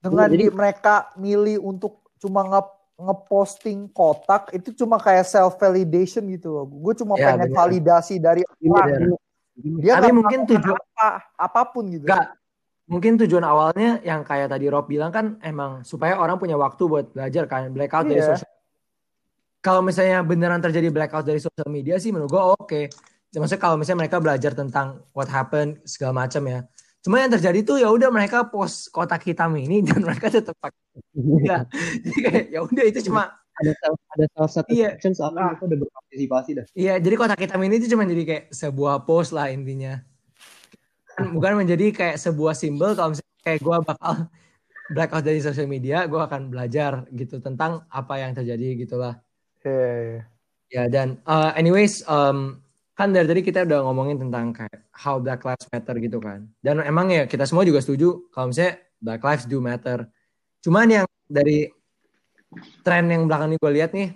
dengan 0.02 0.30
Jadi, 0.30 0.46
mereka 0.54 0.96
milih 1.18 1.58
untuk 1.62 2.06
cuma 2.22 2.46
nge 2.46 2.62
ngeposting 2.98 3.94
kotak 3.94 4.50
itu 4.58 4.74
cuma 4.74 4.98
kayak 4.98 5.22
self 5.30 5.54
validation 5.62 6.26
gitu 6.34 6.50
loh. 6.50 6.66
Gue 6.66 6.98
cuma 6.98 7.14
ya, 7.14 7.34
pengen 7.34 7.54
bener. 7.54 7.58
validasi 7.58 8.18
dari 8.18 8.42
orang. 8.66 9.14
Dia 9.58 10.02
Tapi 10.02 10.14
mungkin 10.14 10.50
tujuan 10.50 10.82
apa, 10.98 11.10
apa 11.38 11.62
pun 11.70 11.94
gitu. 11.94 12.10
Gak, 12.10 12.26
mungkin 12.90 13.22
tujuan 13.22 13.46
awalnya 13.46 14.02
yang 14.02 14.26
kayak 14.26 14.50
tadi 14.50 14.66
Rob 14.70 14.90
bilang 14.90 15.14
kan 15.14 15.38
emang 15.46 15.86
supaya 15.86 16.18
orang 16.18 16.42
punya 16.42 16.58
waktu 16.58 16.90
buat 16.90 17.14
belajar 17.14 17.46
kan 17.46 17.70
blackout 17.70 18.10
iya. 18.10 18.12
dari 18.18 18.22
sosial. 18.26 18.54
Kalau 19.62 19.82
misalnya 19.86 20.22
beneran 20.26 20.62
terjadi 20.62 20.90
blackout 20.90 21.26
dari 21.26 21.42
sosial 21.42 21.70
media 21.70 22.02
sih 22.02 22.10
menurut 22.10 22.30
gue 22.34 22.42
oke. 22.42 22.58
Okay. 22.66 22.86
Maksudnya 23.39 23.62
kalau 23.62 23.76
misalnya 23.78 24.08
mereka 24.08 24.17
belajar 24.17 24.52
tentang 24.58 25.02
what 25.13 25.30
happened 25.30 25.82
segala 25.86 26.26
macam 26.26 26.43
ya. 26.47 26.65
Cuma 27.06 27.23
yang 27.23 27.32
terjadi 27.32 27.63
tuh 27.63 27.78
ya 27.80 27.88
udah 27.88 28.12
mereka 28.12 28.50
post 28.52 28.91
kotak 28.91 29.23
hitam 29.23 29.56
ini 29.56 29.80
dan 29.88 30.04
mereka 30.04 30.28
tetap 30.28 30.58
pakai. 30.60 30.82
ya. 31.45 31.63
Jadi 32.04 32.17
kayak 32.19 32.45
ya 32.52 32.60
udah 32.65 32.84
itu 32.84 33.00
cuma 33.08 33.32
ada 33.58 33.71
ada 34.13 34.26
salah 34.38 34.52
satu 34.52 34.69
iya. 34.69 34.93
section 34.93 35.13
soal 35.17 35.34
nah. 35.34 35.58
udah 35.58 35.78
berpartisipasi 35.82 36.50
dah. 36.62 36.65
Iya, 36.78 37.02
jadi 37.02 37.15
kotak 37.17 37.41
hitam 37.41 37.62
ini 37.65 37.82
tuh 37.82 37.89
cuma 37.95 38.06
jadi 38.06 38.23
kayak 38.28 38.45
sebuah 38.54 39.08
post 39.08 39.34
lah 39.34 39.50
intinya. 39.50 39.97
Bukan 41.17 41.65
menjadi 41.65 41.89
kayak 41.89 42.17
sebuah 42.21 42.54
simbol 42.54 42.93
kalau 42.93 43.17
misalnya 43.17 43.41
kayak 43.41 43.60
gue 43.65 43.78
bakal 43.82 44.13
blackout 44.93 45.26
dari 45.26 45.41
sosial 45.41 45.65
media, 45.65 46.06
gue 46.06 46.21
akan 46.21 46.54
belajar 46.54 47.10
gitu 47.10 47.41
tentang 47.41 47.88
apa 47.89 48.21
yang 48.21 48.38
terjadi 48.38 48.78
gitulah. 48.78 49.17
Iya. 49.65 49.73
Yeah, 49.73 49.97
yeah. 49.97 50.23
Ya 50.67 50.84
dan 50.91 51.23
uh, 51.23 51.56
anyways 51.56 52.04
um, 52.12 52.60
kan 52.98 53.14
dari 53.14 53.30
tadi 53.30 53.42
kita 53.46 53.62
udah 53.62 53.86
ngomongin 53.86 54.18
tentang 54.18 54.50
kayak 54.58 54.90
how 54.90 55.22
Black 55.22 55.46
Lives 55.46 55.70
Matter 55.70 55.96
gitu 56.02 56.18
kan. 56.18 56.50
Dan 56.66 56.82
emang 56.82 57.14
ya 57.14 57.30
kita 57.30 57.46
semua 57.46 57.62
juga 57.62 57.78
setuju 57.78 58.26
kalau 58.34 58.50
misalnya 58.50 58.82
Black 58.98 59.22
Lives 59.22 59.46
do 59.46 59.62
matter. 59.62 60.10
Cuman 60.66 60.90
yang 60.90 61.06
dari 61.30 61.70
tren 62.82 63.06
yang 63.06 63.30
belakang 63.30 63.54
ini 63.54 63.58
gue 63.62 63.72
lihat 63.78 63.92
nih 63.94 64.10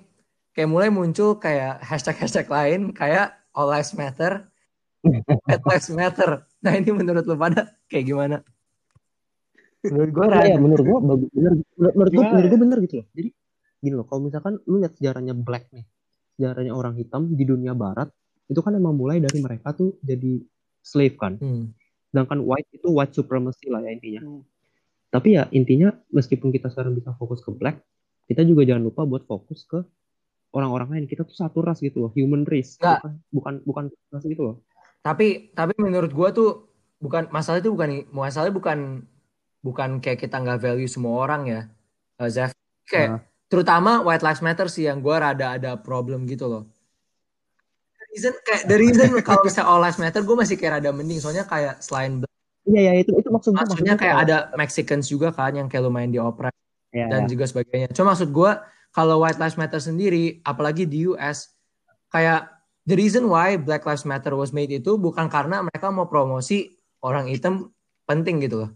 kayak 0.57 0.69
mulai 0.69 0.89
muncul 0.89 1.37
kayak 1.37 1.77
hashtag-hashtag 1.85 2.49
lain 2.49 2.89
kayak 2.89 3.37
All 3.53 3.69
Lives 3.69 3.93
Matter, 3.93 4.49
All 5.51 5.61
Lives 5.69 5.89
Matter. 5.93 6.41
Nah 6.65 6.73
ini 6.73 6.89
menurut 6.89 7.23
lo 7.29 7.37
pada 7.37 7.77
kayak 7.85 8.05
gimana? 8.09 8.41
Menurut 9.85 10.09
gue 10.09 10.25
ya, 10.25 10.57
menurut 10.57 10.85
gue 10.85 10.99
bagus, 11.05 11.29
bener, 11.33 11.53
menurut 11.77 12.11
gue, 12.13 12.25
menurut 12.25 12.49
gue 12.49 12.59
bener 12.65 12.77
gitu 12.85 12.95
loh. 13.01 13.07
Jadi 13.13 13.29
gini 13.81 13.93
loh, 13.97 14.05
kalau 14.09 14.21
misalkan 14.25 14.57
lu 14.65 14.81
lihat 14.81 14.93
sejarahnya 14.97 15.33
Black 15.37 15.69
nih, 15.69 15.85
sejarahnya 16.37 16.73
orang 16.73 16.97
hitam 16.97 17.33
di 17.33 17.45
dunia 17.45 17.73
Barat 17.77 18.09
itu 18.51 18.59
kan 18.59 18.75
emang 18.75 18.99
mulai 18.99 19.23
dari 19.23 19.39
mereka 19.39 19.71
tuh 19.71 19.95
jadi 20.03 20.43
slave 20.83 21.15
kan. 21.15 21.39
Hmm. 21.39 21.71
Sedangkan 22.11 22.43
white 22.43 22.67
itu 22.75 22.91
white 22.91 23.15
supremacy 23.15 23.71
lah 23.71 23.79
ya 23.81 23.95
intinya. 23.95 24.21
Hmm. 24.27 24.43
Tapi 25.07 25.39
ya 25.39 25.47
intinya 25.55 25.95
meskipun 26.11 26.51
kita 26.51 26.67
sekarang 26.67 26.95
bisa 26.99 27.15
fokus 27.15 27.39
ke 27.39 27.51
black, 27.55 27.79
kita 28.27 28.43
juga 28.43 28.67
jangan 28.67 28.83
lupa 28.83 29.07
buat 29.07 29.23
fokus 29.23 29.63
ke 29.63 29.79
orang-orang 30.51 30.89
lain 30.99 31.05
kita 31.07 31.23
tuh 31.23 31.35
satu 31.35 31.63
ras 31.63 31.79
gitu 31.79 32.07
loh 32.07 32.11
human 32.15 32.43
race 32.43 32.75
Nggak. 32.77 32.99
bukan 33.03 33.13
bukan 33.31 33.53
bukan 33.63 33.83
ras 34.11 34.23
gitu 34.27 34.43
loh 34.43 34.55
tapi 35.01 35.51
tapi 35.55 35.73
menurut 35.79 36.11
gua 36.11 36.29
tuh 36.35 36.67
bukan 37.01 37.31
masalah 37.31 37.63
itu 37.63 37.71
bukan 37.73 38.05
masalahnya 38.11 38.53
bukan 38.53 38.79
bukan 39.63 39.89
kayak 40.03 40.19
kita 40.21 40.37
nggak 40.37 40.61
value 40.61 40.91
semua 40.91 41.23
orang 41.23 41.41
ya 41.47 41.61
uh, 42.19 42.29
Zef 42.29 42.53
kayak 42.85 43.09
nah. 43.09 43.21
terutama 43.47 44.03
white 44.03 44.23
lives 44.23 44.43
matter 44.43 44.67
sih 44.67 44.85
yang 44.85 44.99
gua 44.99 45.31
rada 45.31 45.57
ada 45.57 45.79
problem 45.79 46.27
gitu 46.27 46.47
loh 46.47 46.63
reason 48.11 48.33
kayak 48.43 48.63
the 48.67 48.77
reason 48.77 49.07
kalau 49.23 49.41
misalnya 49.41 49.67
all 49.71 49.79
lives 49.79 49.99
matter 49.99 50.21
gue 50.21 50.35
masih 50.35 50.55
kayak 50.59 50.83
rada 50.83 50.91
mending 50.91 51.23
soalnya 51.23 51.47
kayak 51.47 51.79
selain 51.79 52.21
Iya 52.61 52.93
ya 52.93 52.93
itu 53.01 53.11
itu 53.17 53.29
maksudnya 53.33 53.65
maksudnya 53.65 53.97
kayak 53.97 54.17
ada 54.21 54.37
Mexicans 54.53 55.09
juga 55.09 55.33
kan 55.33 55.49
yang 55.57 55.65
kayak 55.65 55.81
lumayan 55.81 56.13
dioprek 56.13 56.53
yeah, 56.93 57.09
dan 57.09 57.25
yeah. 57.25 57.29
juga 57.29 57.49
sebagainya. 57.49 57.89
Cuma 57.89 58.13
maksud 58.13 58.29
gue 58.29 58.51
kalau 58.93 59.23
White 59.23 59.41
Lives 59.41 59.57
Matter 59.57 59.81
sendiri, 59.81 60.43
apalagi 60.45 60.85
di 60.85 61.09
US, 61.09 61.57
kayak 62.13 62.53
the 62.85 62.93
reason 62.93 63.25
why 63.31 63.57
Black 63.57 63.87
Lives 63.87 64.05
Matter 64.05 64.37
was 64.37 64.53
made 64.53 64.69
itu 64.69 64.99
bukan 64.99 65.25
karena 65.31 65.65
mereka 65.65 65.89
mau 65.89 66.05
promosi 66.05 66.75
orang 67.01 67.25
hitam 67.31 67.73
penting 68.05 68.43
gitu 68.45 68.67
loh. 68.67 68.71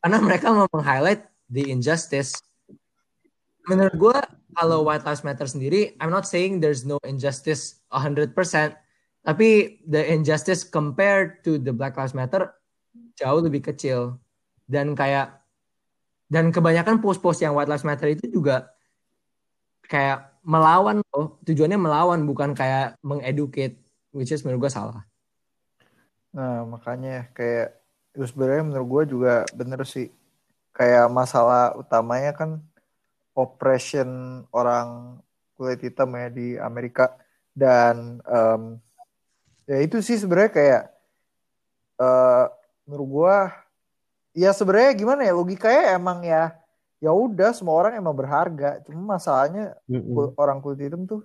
Karena 0.00 0.16
mereka 0.22 0.54
mau 0.54 0.70
meng-highlight 0.72 1.28
the 1.52 1.66
injustice. 1.68 2.40
Menurut 3.68 3.94
gue 3.98 4.16
kalau 4.56 4.86
White 4.86 5.04
Lives 5.04 5.26
Matter 5.26 5.44
sendiri, 5.50 5.92
I'm 6.00 6.14
not 6.14 6.24
saying 6.24 6.64
there's 6.64 6.88
no 6.88 6.96
injustice 7.04 7.75
100%, 7.90 8.32
tapi 9.26 9.80
the 9.86 10.02
injustice 10.06 10.62
compared 10.62 11.42
to 11.42 11.58
the 11.58 11.74
Black 11.74 11.98
Lives 11.98 12.14
Matter 12.14 12.54
jauh 13.16 13.40
lebih 13.40 13.64
kecil. 13.64 14.20
Dan 14.66 14.98
kayak 14.98 15.42
dan 16.26 16.50
kebanyakan 16.50 16.98
post-post 16.98 17.42
yang 17.42 17.54
White 17.54 17.70
Lives 17.70 17.86
Matter 17.86 18.10
itu 18.10 18.26
juga 18.26 18.70
kayak 19.86 20.42
melawan 20.42 21.02
loh. 21.14 21.38
Tujuannya 21.46 21.78
melawan 21.78 22.26
bukan 22.26 22.54
kayak 22.54 22.98
mengeducate. 23.02 23.78
Which 24.10 24.32
is 24.32 24.42
menurut 24.42 24.66
gue 24.66 24.72
salah. 24.72 25.04
Nah 26.34 26.66
makanya 26.66 27.30
kayak 27.36 27.78
itu 28.16 28.24
sebenarnya 28.32 28.64
menurut 28.64 28.88
gue 28.88 29.02
juga 29.18 29.34
bener 29.54 29.82
sih. 29.86 30.10
Kayak 30.74 31.08
masalah 31.08 31.76
utamanya 31.78 32.32
kan 32.36 32.50
oppression 33.36 34.42
orang 34.50 35.20
kulit 35.56 35.80
hitam 35.84 36.12
ya 36.16 36.28
di 36.32 36.56
Amerika. 36.56 37.16
Dan 37.56 38.20
um, 38.28 38.76
ya 39.64 39.80
itu 39.80 40.04
sih 40.04 40.20
sebenarnya 40.20 40.52
kayak 40.52 40.82
uh, 41.96 42.52
menurut 42.84 43.08
gue 43.08 43.36
ya 44.36 44.50
sebenarnya 44.52 44.92
gimana 44.92 45.24
ya 45.24 45.32
logikanya 45.32 45.82
emang 45.96 46.20
ya 46.22 46.52
ya 47.00 47.10
udah 47.12 47.50
semua 47.52 47.76
orang 47.76 47.96
emang 47.96 48.16
berharga 48.16 48.80
cuma 48.84 49.16
masalahnya 49.16 49.76
mm-hmm. 49.88 50.36
orang 50.36 50.60
kulit 50.60 50.86
hitam 50.86 51.04
tuh 51.04 51.24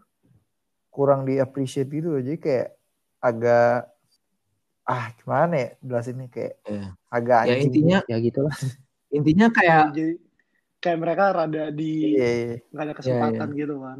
kurang 0.91 1.23
di 1.23 1.39
appreciate 1.39 1.87
gitu 1.87 2.19
jadi 2.19 2.39
kayak 2.39 2.69
agak 3.23 3.87
ah 4.83 5.05
gimana 5.15 5.53
ya 5.55 5.69
ini 6.11 6.25
kayak 6.27 6.55
yeah. 6.67 6.91
agak 7.07 7.41
ya 7.47 7.55
intinya 7.61 7.99
ya 8.09 8.17
gitulah 8.19 8.55
intinya 9.15 9.47
kayak 9.53 9.83
jadi, 9.95 10.13
kayak 10.81 10.97
mereka 10.99 11.23
rada 11.31 11.63
di 11.71 12.17
yeah, 12.17 12.31
yeah. 12.33 12.57
gak 12.75 12.83
ada 12.83 12.93
kesempatan 12.97 13.35
yeah, 13.37 13.47
yeah. 13.47 13.59
gitu 13.61 13.75
kan 13.79 13.99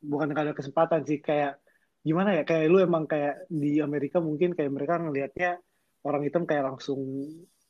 bukan 0.00 0.32
gak 0.32 0.44
ada 0.50 0.54
kesempatan 0.56 1.04
sih 1.04 1.20
kayak 1.20 1.60
gimana 2.00 2.40
ya 2.40 2.42
kayak 2.48 2.66
lu 2.72 2.80
emang 2.80 3.04
kayak 3.04 3.44
di 3.52 3.78
Amerika 3.84 4.18
mungkin 4.18 4.56
kayak 4.56 4.72
mereka 4.72 4.96
ngelihatnya 4.96 5.60
orang 6.08 6.22
hitam 6.24 6.48
kayak 6.48 6.64
langsung 6.72 7.00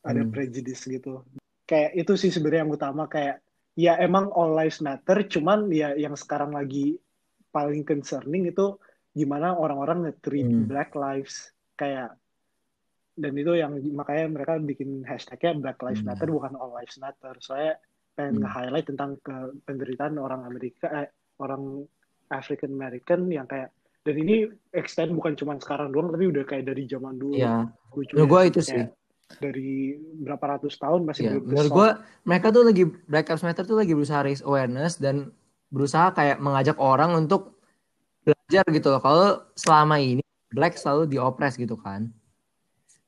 ada 0.06 0.22
hmm. 0.22 0.30
prejudice 0.30 0.86
gitu 0.86 1.26
kayak 1.66 1.98
itu 1.98 2.14
sih 2.14 2.30
sebenarnya 2.30 2.62
yang 2.66 2.72
utama 2.72 3.10
kayak 3.10 3.42
ya 3.74 3.98
emang 3.98 4.30
all 4.30 4.54
lives 4.54 4.78
matter 4.78 5.26
cuman 5.26 5.66
ya 5.74 5.98
yang 5.98 6.14
sekarang 6.14 6.54
lagi 6.54 6.94
paling 7.50 7.82
concerning 7.82 8.46
itu 8.46 8.78
gimana 9.10 9.58
orang-orang 9.58 10.06
nge-treat 10.06 10.46
hmm. 10.46 10.66
black 10.70 10.94
lives 10.94 11.50
kayak 11.74 12.14
dan 13.20 13.32
itu 13.36 13.52
yang 13.52 13.76
makanya 13.92 14.26
mereka 14.32 14.56
bikin 14.56 15.04
hashtagnya 15.04 15.60
Black 15.60 15.78
Lives 15.84 16.00
Matter 16.00 16.24
hmm. 16.24 16.36
bukan 16.40 16.52
All 16.56 16.72
Lives 16.72 16.96
Matter. 16.96 17.36
Soalnya 17.36 17.76
pengen 18.16 18.40
hmm. 18.40 18.42
nge-highlight 18.48 18.86
tentang 18.88 19.10
ke 19.20 19.36
penderitaan 19.68 20.16
orang 20.16 20.48
Amerika, 20.48 20.88
eh, 20.88 21.12
orang 21.36 21.84
African 22.30 22.72
American 22.72 23.26
yang 23.28 23.44
kayak 23.44 23.74
dan 24.00 24.16
ini 24.16 24.48
extend 24.72 25.12
bukan 25.12 25.36
cuma 25.36 25.60
sekarang 25.60 25.92
doang 25.92 26.08
tapi 26.08 26.24
udah 26.32 26.44
kayak 26.48 26.64
dari 26.72 26.88
zaman 26.88 27.20
dulu. 27.20 27.36
Iya. 27.36 27.68
Gue 27.92 28.42
itu 28.48 28.64
sih 28.64 28.88
dari 29.38 29.94
berapa 30.26 30.58
ratus 30.58 30.74
tahun 30.80 31.06
masih 31.06 31.22
yeah. 31.30 31.38
menurut 31.38 31.70
gue 31.70 31.88
mereka 32.26 32.50
tuh 32.50 32.66
lagi 32.66 32.84
Black 33.06 33.30
Lives 33.30 33.44
Matter 33.46 33.62
tuh 33.62 33.78
lagi 33.78 33.94
berusaha 33.94 34.26
raise 34.26 34.42
awareness 34.42 34.98
dan 34.98 35.30
berusaha 35.70 36.10
kayak 36.10 36.42
mengajak 36.42 36.74
orang 36.82 37.14
untuk 37.14 37.62
belajar 38.26 38.66
gitu 38.74 38.90
loh 38.90 38.98
kalau 38.98 39.28
selama 39.54 40.02
ini 40.02 40.24
Black 40.50 40.74
selalu 40.74 41.06
diopres 41.06 41.54
gitu 41.54 41.78
kan 41.78 42.10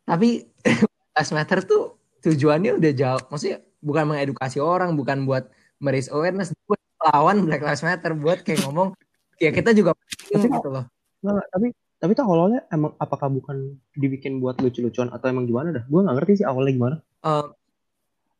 tapi 0.07 0.47
Black 0.63 1.19
Lives 1.19 1.33
Matter 1.35 1.59
tuh 1.67 1.99
tujuannya 2.23 2.79
udah 2.79 2.93
jauh 2.95 3.23
maksudnya 3.27 3.59
bukan 3.83 4.15
mengedukasi 4.15 4.63
orang 4.63 4.95
bukan 4.95 5.27
buat 5.27 5.51
meris 5.83 6.07
awareness 6.15 6.55
buat 6.71 6.79
lawan 7.03 7.43
Black 7.51 7.67
Lives 7.67 7.83
Matter 7.83 8.15
buat 8.15 8.47
kayak 8.47 8.63
ngomong 8.63 8.95
ya 9.43 9.51
kita 9.51 9.75
juga 9.75 9.99
gitu 10.31 10.71
loh 10.71 10.87
Nggak, 11.23 11.47
tapi 11.55 11.67
tapi 12.03 12.13
tuh 12.19 12.25
awalnya 12.27 12.61
emang 12.75 12.99
apakah 12.99 13.31
bukan 13.31 13.79
dibikin 13.95 14.43
buat 14.43 14.59
lucu-lucuan 14.59 15.15
atau 15.15 15.31
emang 15.31 15.47
gimana 15.47 15.71
dah? 15.71 15.85
Gue 15.87 16.03
nggak 16.03 16.17
ngerti 16.19 16.43
sih 16.43 16.47
awalnya 16.47 16.73
gimana. 16.75 16.97
Uh, 17.23 17.47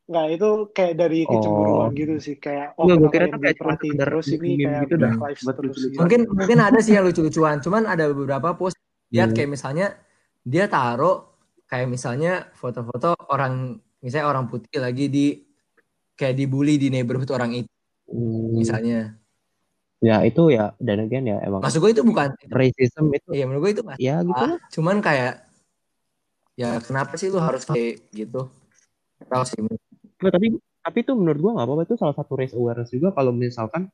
Enggak, 0.03 0.27
itu 0.35 0.49
kayak 0.75 0.93
dari 0.99 1.19
kecemburuan 1.23 1.87
oh. 1.87 1.95
gitu 1.95 2.13
sih. 2.19 2.35
Kayak, 2.35 2.75
oh, 2.75 2.91
Nggak, 2.91 3.07
kira 3.07 3.25
kayak 3.39 3.55
perhatiin 3.55 3.95
terus 3.95 4.25
ini 4.35 4.49
kayak 4.59 4.79
gitu 4.83 4.95
dah. 4.99 5.13
Terus 5.31 5.79
gitu. 5.79 5.95
Mungkin 5.95 6.21
mungkin 6.27 6.59
ada 6.59 6.79
sih 6.83 6.91
yang 6.91 7.07
lucu-lucuan. 7.07 7.63
Cuman 7.63 7.87
ada 7.87 8.11
beberapa 8.11 8.51
post 8.51 8.75
lihat 9.15 9.31
hmm. 9.31 9.35
kayak 9.39 9.49
misalnya 9.55 9.87
dia 10.43 10.67
taruh 10.67 11.39
kayak 11.71 11.87
misalnya 11.87 12.51
foto-foto 12.51 13.15
orang 13.31 13.79
misalnya 14.03 14.27
orang 14.27 14.51
putih 14.51 14.83
lagi 14.83 15.07
di 15.07 15.39
kayak 16.19 16.35
dibully 16.35 16.75
di 16.75 16.91
neighborhood 16.91 17.31
orang 17.31 17.63
itu 17.63 17.71
hmm. 18.11 18.59
misalnya 18.59 19.22
ya 20.03 20.19
itu 20.27 20.51
ya 20.51 20.75
dan 20.83 21.07
again 21.07 21.25
ya 21.31 21.39
emang 21.47 21.63
maksud 21.63 21.79
gue 21.79 21.91
itu 21.95 22.03
bukan 22.03 22.35
racism 22.51 23.07
itu 23.15 23.29
iya 23.31 23.47
menurut 23.47 23.61
gue 23.63 23.71
itu 23.79 23.83
ya 23.95 24.19
gitu 24.19 24.43
ah, 24.43 24.59
cuman 24.67 24.99
kayak 24.99 25.47
ya 26.59 26.77
kenapa 26.83 27.15
sih 27.15 27.31
lu 27.31 27.39
harus 27.39 27.63
kayak 27.63 28.03
gitu 28.11 28.51
tahu 29.31 29.43
sih 29.47 29.63
Nggak, 30.19 30.33
tapi 30.35 30.47
tapi 30.83 30.97
itu 31.07 31.11
menurut 31.15 31.39
gue 31.39 31.51
nggak 31.55 31.67
apa-apa 31.67 31.83
itu 31.87 31.95
salah 31.95 32.15
satu 32.15 32.35
race 32.35 32.51
awareness 32.51 32.91
juga 32.91 33.15
kalau 33.15 33.31
misalkan 33.31 33.87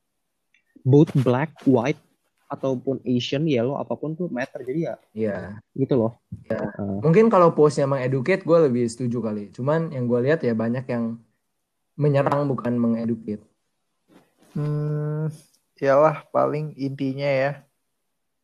both 0.82 1.14
black 1.14 1.54
white 1.70 2.02
ataupun 2.50 2.98
Asian, 3.06 3.46
yellow, 3.46 3.78
apa 3.78 3.94
pun 3.94 4.18
tuh 4.18 4.26
matter. 4.34 4.66
Jadi 4.66 4.90
ya, 4.90 4.96
iya. 5.14 5.38
gitu 5.78 5.94
loh. 5.94 6.18
Ya. 6.50 6.58
Uh. 6.82 6.98
Mungkin 7.06 7.30
kalau 7.30 7.54
postnya 7.54 7.86
mengeducate, 7.86 8.42
gue 8.42 8.58
lebih 8.66 8.90
setuju 8.90 9.22
kali. 9.22 9.54
Cuman 9.54 9.94
yang 9.94 10.10
gue 10.10 10.20
lihat 10.26 10.42
ya 10.42 10.58
banyak 10.58 10.82
yang 10.90 11.22
menyerang 11.94 12.50
bukan 12.50 12.74
mengeducate. 12.74 13.46
Hmm, 14.58 15.30
iyalah 15.80 16.28
paling 16.30 16.76
intinya 16.76 17.26
ya. 17.26 17.52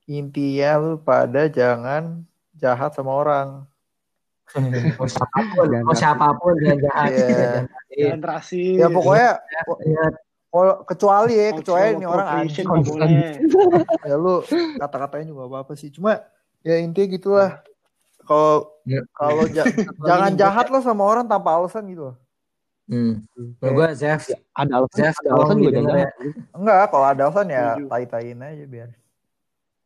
Intinya 0.07 0.69
lu 0.79 0.93
pada 1.01 1.51
jangan 1.51 2.23
jahat 2.55 2.95
sama 2.95 3.11
orang. 3.11 3.49
mau 4.95 5.09
siapa 5.13 5.39
pun, 5.51 5.67
mau 5.83 5.95
siapa 5.97 6.27
pun 6.39 6.53
jangan 6.63 6.79
jahat. 6.79 7.09
Yeah. 7.11 7.59
Jangan 7.91 8.21
rasis. 8.23 8.77
Ya 8.79 8.87
pokoknya 8.87 9.29
ya, 9.83 10.05
kalau 10.55 10.75
kecuali 10.87 11.33
ya, 11.35 11.51
kecuali 11.51 11.99
ini 11.99 12.05
orang 12.07 12.27
anjing 12.47 12.63
ya 14.07 14.15
lu 14.15 14.39
kata-katanya 14.79 15.25
juga 15.35 15.41
apa 15.51 15.57
apa 15.67 15.73
sih. 15.75 15.91
Cuma 15.91 16.23
ya 16.63 16.79
intinya 16.79 17.07
gitulah. 17.11 17.51
Kalau 18.23 18.71
ya. 18.87 19.01
kalau 19.11 19.43
ja 19.51 19.67
jangan 20.07 20.31
jahat 20.39 20.71
lo 20.71 20.79
sama 20.79 21.03
orang 21.03 21.27
tanpa 21.27 21.51
alasan 21.59 21.83
gitu. 21.91 22.15
Hmm. 22.85 23.25
Kalau 23.57 23.73
gue 23.81 23.87
Zef, 23.97 24.29
ya, 24.29 24.37
ada 24.53 24.85
alasan, 24.85 24.97
Zef, 25.01 25.15
ada 25.25 25.29
alasan 25.33 25.55
juga 25.57 25.71
jangan. 25.73 25.95
Ya. 25.97 26.09
Enggak, 26.53 26.83
kalau 26.93 27.05
ada 27.09 27.21
alasan 27.25 27.47
ya 27.49 27.63
tai-taiin 27.89 28.39
aja 28.45 28.65
biar. 28.69 28.89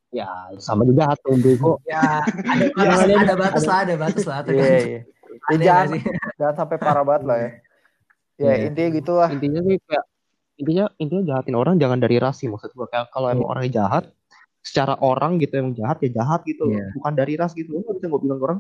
Ya, 0.10 0.28
sama 0.60 0.84
juga 0.84 1.14
hati. 1.14 1.30
Ya, 1.88 2.26
ada, 2.76 2.94
ada, 3.08 3.14
ada 3.24 3.36
batas 3.38 3.64
lah, 3.64 3.78
ada 3.88 3.96
batas 3.96 4.26
lah. 4.28 4.44
Iya, 4.52 4.68
iya. 4.84 5.02
Ya, 5.50 5.56
jangan, 5.62 5.88
jangan 6.36 6.56
sampai 6.60 6.78
parah 6.82 7.06
banget 7.08 7.24
lah 7.24 7.38
ya. 7.40 7.52
Ya, 8.40 8.46
yeah. 8.52 8.68
intinya 8.68 8.90
gitulah. 9.00 9.30
Intinya 9.32 9.62
sih 9.64 9.78
kayak 9.84 10.06
intinya 10.60 10.86
intinya 11.00 11.24
jahatin 11.24 11.56
orang 11.56 11.76
jangan 11.80 12.00
dari 12.04 12.20
ras 12.20 12.44
sih 12.44 12.52
maksud 12.52 12.76
gue 12.76 12.88
kayak 12.92 13.08
kalau 13.16 13.32
emang 13.32 13.48
yeah. 13.48 13.52
orangnya 13.56 13.72
jahat 13.80 14.04
secara 14.60 15.00
orang 15.00 15.40
gitu 15.40 15.56
emang 15.56 15.72
jahat 15.72 16.04
ya 16.04 16.20
jahat 16.20 16.44
gitu 16.44 16.68
yeah. 16.68 16.92
bukan 17.00 17.14
dari 17.16 17.40
ras 17.40 17.56
gitu 17.56 17.80
lu 17.80 17.82
gak 17.88 17.96
bisa 17.96 18.08
gue 18.12 18.22
bilang 18.28 18.40
orang 18.44 18.60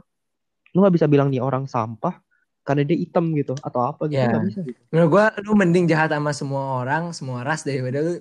lu 0.71 0.77
gak 0.87 0.95
bisa 0.95 1.05
bilang 1.11 1.27
nih 1.27 1.43
orang 1.43 1.67
sampah 1.67 2.15
karena 2.63 2.83
dia 2.85 2.97
hitam 2.99 3.33
gitu 3.33 3.57
atau 3.59 3.81
apa 3.81 4.05
gitu 4.07 4.21
yeah. 4.21 4.33
gak 4.33 4.45
bisa 4.45 4.59
gitu. 4.61 4.79
menurut 4.93 5.09
gue 5.09 5.25
lu 5.47 5.51
mending 5.57 5.85
jahat 5.89 6.09
sama 6.13 6.31
semua 6.35 6.63
orang 6.83 7.03
semua 7.15 7.41
ras 7.41 7.65
daripada 7.65 7.99
lu 8.03 8.13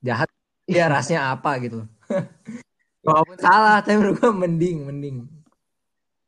jahat 0.00 0.28
dia 0.64 0.84
rasnya 0.94 1.32
apa 1.32 1.50
gitu 1.60 1.84
walaupun 3.06 3.36
salah 3.40 3.80
tapi 3.84 4.00
menurut 4.00 4.16
gue 4.20 4.32
mending 4.32 4.78
mending 4.88 5.16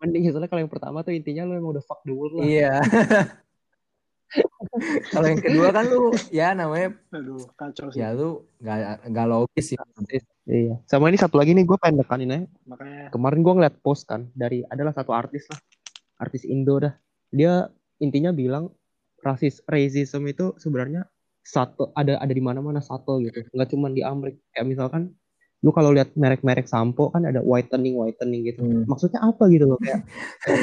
mending 0.01 0.23
soalnya 0.33 0.49
kalau 0.49 0.63
yang 0.65 0.73
pertama 0.73 1.05
tuh 1.05 1.13
intinya 1.13 1.49
lu 1.49 1.57
emang 1.57 1.77
udah 1.77 1.85
fuck 1.85 2.01
the 2.05 2.13
world 2.13 2.41
lah 2.41 2.45
iya 2.45 2.81
Kalau 5.11 5.27
yang 5.27 5.43
kedua 5.43 5.69
kan 5.75 5.85
lu 5.91 6.15
ya 6.31 6.55
namanya 6.55 6.95
Aduh, 7.11 7.43
kacau 7.59 7.91
sih. 7.91 7.99
Ya 7.99 8.15
lu 8.15 8.47
gak, 8.63 9.03
gak 9.11 9.27
logis 9.27 9.75
sih. 9.75 9.79
Iya. 10.47 10.79
Sama 10.87 11.11
ini 11.11 11.19
satu 11.19 11.35
lagi 11.35 11.51
nih 11.51 11.67
gue 11.67 11.75
pengen 11.83 12.03
dekanin 12.03 12.35
aja. 12.35 12.47
Makanya 12.71 13.11
kemarin 13.11 13.43
gue 13.43 13.55
ngeliat 13.59 13.77
post 13.83 14.07
kan 14.07 14.31
dari 14.31 14.63
adalah 14.71 14.95
satu 14.95 15.11
artis 15.11 15.51
lah. 15.51 15.59
Artis 16.23 16.47
Indo 16.47 16.79
dah. 16.79 16.95
Dia 17.31 17.71
intinya 18.03 18.35
bilang 18.35 18.71
rasis 19.21 19.61
racism 19.69 20.27
itu 20.27 20.57
sebenarnya 20.57 21.07
satu 21.41 21.91
ada 21.97 22.21
ada 22.21 22.33
di 22.33 22.43
mana-mana 22.43 22.83
satu 22.83 23.23
gitu. 23.25 23.47
Nggak 23.55 23.69
cuma 23.73 23.89
di 23.91 24.03
Amerika. 24.05 24.41
Kayak 24.55 24.67
misalkan 24.69 25.03
lu 25.61 25.71
kalau 25.77 25.93
lihat 25.93 26.17
merek-merek 26.17 26.65
sampo 26.65 27.13
kan 27.13 27.29
ada 27.29 27.45
whitening 27.45 27.93
whitening 27.93 28.49
gitu 28.49 28.65
hmm. 28.65 28.89
maksudnya 28.89 29.21
apa 29.21 29.45
gitu 29.53 29.69
loh 29.69 29.77
kayak 29.77 30.09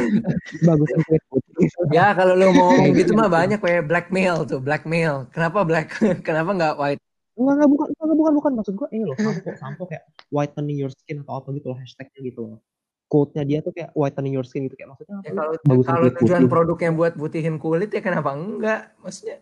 bagus 0.65 0.89
kulit 1.06 1.23
putih 1.30 1.69
ya 1.93 2.17
kalau 2.17 2.34
lu 2.34 2.49
mau 2.49 2.73
gitu 2.97 3.13
mah 3.13 3.30
banyak 3.30 3.62
kayak 3.62 3.86
blackmail 3.86 4.41
tuh 4.49 4.58
blackmail 4.58 5.30
kenapa 5.30 5.62
black 5.62 5.93
kenapa 6.27 6.49
nggak 6.58 6.75
white 6.82 7.01
Enggak, 7.38 7.53
enggak, 7.53 7.69
bukan, 7.69 7.88
enggak, 7.93 8.17
bukan, 8.17 8.34
bukan. 8.34 8.51
Maksud 8.58 8.73
gue 8.73 8.88
ini 8.97 9.03
loh, 9.06 9.17
sampo, 9.21 9.49
sampo 9.62 9.84
kayak 9.86 10.10
whitening 10.34 10.82
your 10.82 10.89
skin 10.89 11.21
atau 11.21 11.38
apa 11.38 11.53
gitu 11.53 11.69
loh, 11.69 11.77
hashtagnya 11.77 12.19
gitu 12.34 12.39
loh. 12.41 12.58
Quote-nya 13.07 13.43
dia 13.47 13.59
tuh 13.63 13.71
kayak 13.71 13.95
whitening 13.95 14.35
your 14.35 14.43
skin 14.43 14.67
gitu. 14.67 14.75
Kayak 14.75 14.95
maksudnya 14.95 15.15
apa? 15.19 15.25
Ya, 15.25 15.31
kalau, 15.31 15.51
bagus 15.63 15.85
kalau 15.87 16.09
tujuan 16.19 16.43
produk 16.51 16.77
yang 16.83 16.95
buat 16.99 17.13
putihin 17.15 17.55
kulit 17.55 17.89
ya 17.91 18.03
kenapa 18.03 18.35
enggak? 18.35 18.91
Maksudnya 18.99 19.39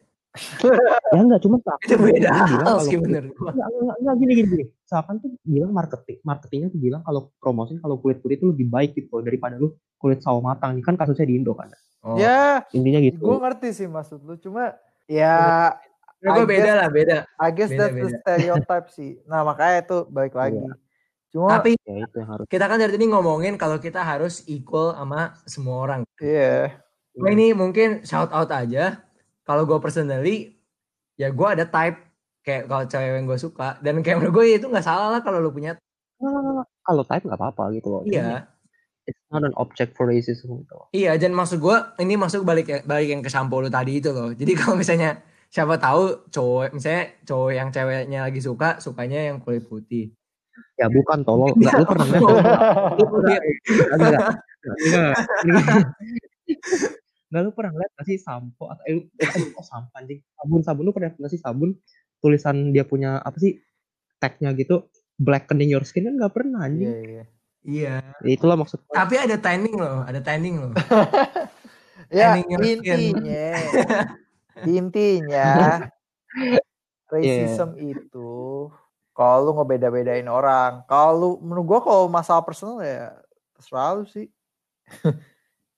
ya 1.16 1.20
enggak 1.24 1.42
cuma 1.48 1.58
itu 1.64 1.96
beda 1.96 2.30
sih 2.84 2.98
bener 3.00 3.32
enggak, 3.32 3.68
enggak, 3.72 3.96
enggak, 4.04 4.16
gini 4.20 4.32
gini 4.36 4.48
gini 4.52 4.66
Seakan 4.86 5.16
tuh 5.24 5.30
bilang 5.42 5.72
marketing 5.72 6.18
marketingnya 6.22 6.70
tuh 6.70 6.80
bilang 6.80 7.02
kalau 7.08 7.32
promosi 7.40 7.80
kalau 7.80 7.98
kulit 8.04 8.20
kulit 8.20 8.38
itu 8.44 8.52
lebih 8.52 8.68
baik 8.68 8.92
gitu 9.00 9.24
daripada 9.24 9.56
lu 9.56 9.74
kulit 9.98 10.20
sawo 10.22 10.44
matang 10.44 10.76
ini 10.76 10.84
kan 10.84 11.00
kasusnya 11.00 11.26
di 11.26 11.40
Indo 11.40 11.56
kan 11.56 11.72
oh. 12.04 12.20
ya 12.20 12.62
intinya 12.76 13.00
gitu 13.00 13.24
gue 13.24 13.38
ngerti 13.40 13.70
sih 13.72 13.88
maksud 13.88 14.20
lu 14.24 14.36
cuma 14.40 14.76
ya 15.08 15.72
Ya, 16.24 16.34
gue 16.42 16.48
beda 16.48 16.72
lah, 16.74 16.88
beda. 16.90 17.18
I 17.38 17.54
guess 17.54 17.70
beda, 17.70 17.86
that's 17.86 17.94
beda. 17.94 18.08
the 18.10 18.12
stereotype 18.18 18.88
sih. 18.90 19.22
Nah, 19.30 19.46
makanya 19.46 19.86
itu 19.86 19.98
balik 20.10 20.34
lagi. 20.34 20.58
Iya. 20.58 20.74
Cuma 21.36 21.60
tapi 21.60 21.76
ya 21.84 22.08
itu 22.08 22.20
harus. 22.24 22.48
kita 22.48 22.72
kan 22.72 22.80
dari 22.80 22.96
tadi 22.96 23.12
ngomongin 23.12 23.60
kalau 23.60 23.76
kita 23.76 24.00
harus 24.00 24.48
equal 24.48 24.96
sama 24.96 25.36
semua 25.44 25.84
orang. 25.84 26.02
Iya. 26.24 26.72
Yeah. 26.72 27.20
Nah, 27.20 27.32
ini 27.36 27.52
mungkin 27.52 28.08
shout 28.08 28.32
out 28.32 28.48
aja 28.56 29.04
kalau 29.44 29.68
gue 29.68 29.76
personally 29.84 30.56
ya 31.16 31.32
gue 31.32 31.48
ada 31.48 31.68
type 31.68 32.00
kayak 32.44 32.68
kalau 32.68 32.84
cewek 32.86 33.12
yang 33.20 33.26
gue 33.28 33.40
suka 33.40 33.80
dan 33.80 34.04
kayak 34.04 34.20
menurut 34.20 34.34
gue 34.36 34.46
itu 34.60 34.68
nggak 34.68 34.84
salah 34.84 35.08
lah 35.12 35.22
kalau 35.24 35.40
lu 35.40 35.50
punya 35.52 35.80
kalau 36.84 37.04
type 37.08 37.24
nggak 37.24 37.40
apa-apa 37.40 37.72
gitu 37.74 37.88
loh 37.88 38.04
iya 38.04 38.52
it's 39.08 39.22
not 39.32 39.48
an 39.48 39.56
object 39.56 39.96
for 39.96 40.12
racism 40.12 40.60
gitu 40.60 40.76
iya 40.92 41.16
dan 41.16 41.32
maksud 41.32 41.64
gue 41.64 41.78
ini 42.04 42.20
masuk 42.20 42.44
balik 42.44 42.84
balik 42.84 43.08
yang 43.16 43.24
ke 43.24 43.32
sampo 43.32 43.64
lu 43.64 43.72
tadi 43.72 44.04
itu 44.04 44.12
loh 44.12 44.36
jadi 44.36 44.52
kalau 44.60 44.76
misalnya 44.76 45.24
siapa 45.48 45.80
tahu 45.80 46.28
cowok 46.30 46.76
misalnya 46.76 47.04
cowok 47.24 47.52
yang 47.56 47.70
ceweknya 47.72 48.20
lagi 48.28 48.42
suka 48.44 48.84
sukanya 48.84 49.32
yang 49.32 49.40
kulit 49.40 49.64
putih 49.64 50.12
ya 50.76 50.88
bukan 50.92 51.20
tolong 51.24 51.52
nggak 51.56 51.74
lu 51.82 51.86
pernah 51.86 52.06
nggak 52.10 52.22
Nggak 57.26 57.42
lu 57.42 57.52
pernah 57.52 57.72
lihat 57.76 57.92
gak 57.98 58.06
sih 58.08 58.18
sampo 58.22 58.70
atau 58.72 58.84
eh, 58.88 59.02
eh 59.20 59.30
oh 59.58 59.66
sampo 59.66 59.92
anjing 59.98 60.22
sabun 60.38 60.62
sabun 60.64 60.84
lu 60.88 60.94
pernah 60.96 61.12
nggak 61.12 61.32
sih 61.32 61.42
sabun 61.42 61.76
tulisan 62.24 62.72
dia 62.72 62.88
punya 62.88 63.20
apa 63.20 63.36
sih 63.42 63.60
tagnya 64.22 64.56
gitu 64.56 64.88
blackening 65.20 65.72
your 65.72 65.84
skin 65.84 66.08
kan 66.12 66.16
nggak 66.20 66.34
pernah 66.36 66.68
anjing. 66.68 66.92
Iya 66.92 67.02
iya. 67.04 67.24
Iya. 67.66 67.96
Ya, 68.22 68.30
itulah 68.30 68.56
maksud. 68.60 68.78
Tapi 68.94 69.16
ada 69.18 69.42
tanning 69.42 69.74
loh, 69.74 70.06
ada 70.06 70.22
tanning 70.22 70.56
loh. 70.62 70.74
ya 72.14 72.38
intinya 72.38 72.96
intinya 74.62 75.50
racism 77.12 77.74
yeah. 77.76 77.92
itu 77.98 78.32
kalau 79.16 79.48
lu 79.48 79.52
ngebeda-bedain 79.58 80.28
orang, 80.28 80.84
kalau 80.92 81.12
lu 81.16 81.30
menurut 81.40 81.66
gua 81.66 81.80
kalau 81.80 82.06
masalah 82.12 82.44
personal 82.44 82.84
ya 82.84 83.16
terserah 83.56 84.04
sih. 84.12 84.28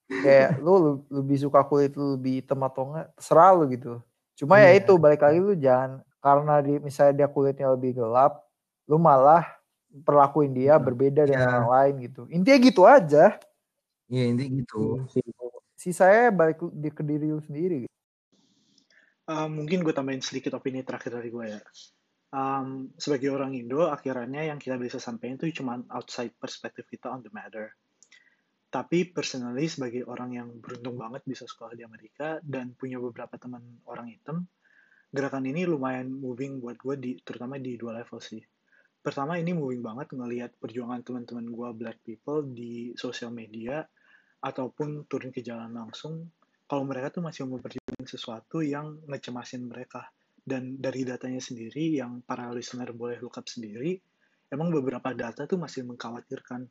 kayak 0.07 0.63
lu 0.63 1.03
lebih 1.11 1.37
suka 1.37 1.59
kulit 1.67 1.91
lu 1.99 2.15
lebih 2.15 2.39
hitam 2.39 2.63
atau 2.63 2.87
enggak 2.87 3.07
terserah 3.19 3.51
lu 3.51 3.67
gitu 3.67 3.99
cuma 4.39 4.61
yeah. 4.61 4.71
ya 4.71 4.79
iya. 4.79 4.79
itu 4.79 4.93
balik 4.95 5.21
lagi 5.21 5.39
lu 5.43 5.53
jangan 5.59 5.91
karena 6.23 6.53
di 6.63 6.73
misalnya 6.79 7.13
dia 7.23 7.27
kulitnya 7.27 7.67
lebih 7.75 7.99
gelap 7.99 8.47
lu 8.87 8.95
malah 8.95 9.43
perlakuin 10.07 10.55
dia 10.55 10.79
hmm. 10.79 10.83
berbeda 10.83 11.21
yeah. 11.27 11.29
dengan 11.35 11.47
orang 11.59 11.71
lain 11.71 11.93
gitu 12.07 12.21
intinya 12.31 12.59
gitu 12.63 12.81
aja 12.87 13.35
iya 14.07 14.23
yeah, 14.23 14.25
intinya 14.31 14.51
gitu 14.63 14.79
si 15.77 15.91
saya 15.91 16.31
balik 16.31 16.63
di 16.73 16.89
ke 16.89 17.03
diri 17.03 17.27
lu 17.29 17.43
sendiri 17.43 17.85
gitu. 17.85 17.95
uh, 19.27 19.45
mungkin 19.51 19.83
gue 19.83 19.93
tambahin 19.93 20.23
sedikit 20.23 20.55
opini 20.55 20.81
terakhir 20.87 21.19
dari 21.19 21.29
gue 21.29 21.45
ya 21.51 21.59
um, 22.31 22.91
sebagai 22.99 23.31
orang 23.31 23.55
Indo 23.55 23.87
akhirnya 23.87 24.47
yang 24.47 24.59
kita 24.59 24.75
bisa 24.75 24.99
sampaikan 24.99 25.39
itu 25.39 25.63
cuma 25.63 25.79
outside 25.91 26.35
perspective 26.35 26.87
kita 26.87 27.11
on 27.11 27.23
the 27.23 27.31
matter. 27.31 27.71
Tapi 28.67 29.07
personally 29.15 29.71
sebagai 29.71 30.03
orang 30.11 30.35
yang 30.35 30.47
beruntung 30.59 30.99
banget 30.99 31.23
bisa 31.23 31.47
sekolah 31.47 31.71
di 31.71 31.87
Amerika 31.87 32.43
dan 32.43 32.75
punya 32.75 32.99
beberapa 32.99 33.39
teman 33.39 33.63
orang 33.87 34.11
hitam, 34.11 34.43
gerakan 35.07 35.47
ini 35.47 35.63
lumayan 35.63 36.11
moving 36.11 36.59
buat 36.59 36.75
gue 36.75 36.95
di 36.99 37.11
terutama 37.23 37.55
di 37.55 37.79
dua 37.79 38.03
level 38.03 38.19
sih. 38.19 38.43
Pertama 38.99 39.39
ini 39.39 39.55
moving 39.55 39.79
banget 39.79 40.11
ngelihat 40.11 40.51
perjuangan 40.59 40.99
teman-teman 40.99 41.47
gue 41.47 41.69
black 41.79 42.03
people 42.03 42.43
di 42.43 42.91
sosial 42.99 43.31
media 43.31 43.87
ataupun 44.43 45.07
turun 45.07 45.31
ke 45.31 45.39
jalan 45.39 45.71
langsung. 45.71 46.27
Kalau 46.67 46.83
mereka 46.83 47.15
tuh 47.15 47.23
masih 47.23 47.47
memperjuangkan 47.47 48.03
sesuatu 48.03 48.59
yang 48.59 48.99
ngecemasin 49.07 49.63
mereka 49.63 50.11
dan 50.47 50.79
dari 50.79 51.03
datanya 51.03 51.43
sendiri 51.43 51.99
yang 51.99 52.23
para 52.23 52.47
listener 52.55 52.95
boleh 52.95 53.19
look 53.19 53.35
sendiri 53.43 53.99
emang 54.47 54.71
beberapa 54.71 55.11
data 55.11 55.43
tuh 55.43 55.59
masih 55.59 55.83
mengkhawatirkan. 55.83 56.63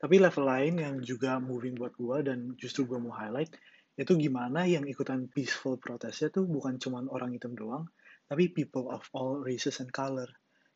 Tapi 0.00 0.16
level 0.20 0.44
lain 0.44 0.74
yang 0.76 0.96
juga 1.00 1.40
moving 1.40 1.76
buat 1.76 1.96
gue 1.96 2.28
dan 2.28 2.52
justru 2.60 2.84
gue 2.84 3.00
mau 3.00 3.16
highlight 3.16 3.56
itu 3.96 4.12
gimana 4.16 4.68
yang 4.68 4.84
ikutan 4.84 5.28
peaceful 5.32 5.80
protesnya 5.80 6.32
tuh 6.32 6.44
bukan 6.48 6.76
cuma 6.80 7.04
orang 7.08 7.36
hitam 7.36 7.52
doang 7.56 7.88
tapi 8.28 8.52
people 8.52 8.92
of 8.92 9.04
all 9.16 9.40
races 9.40 9.80
and 9.80 9.88
color. 9.92 10.28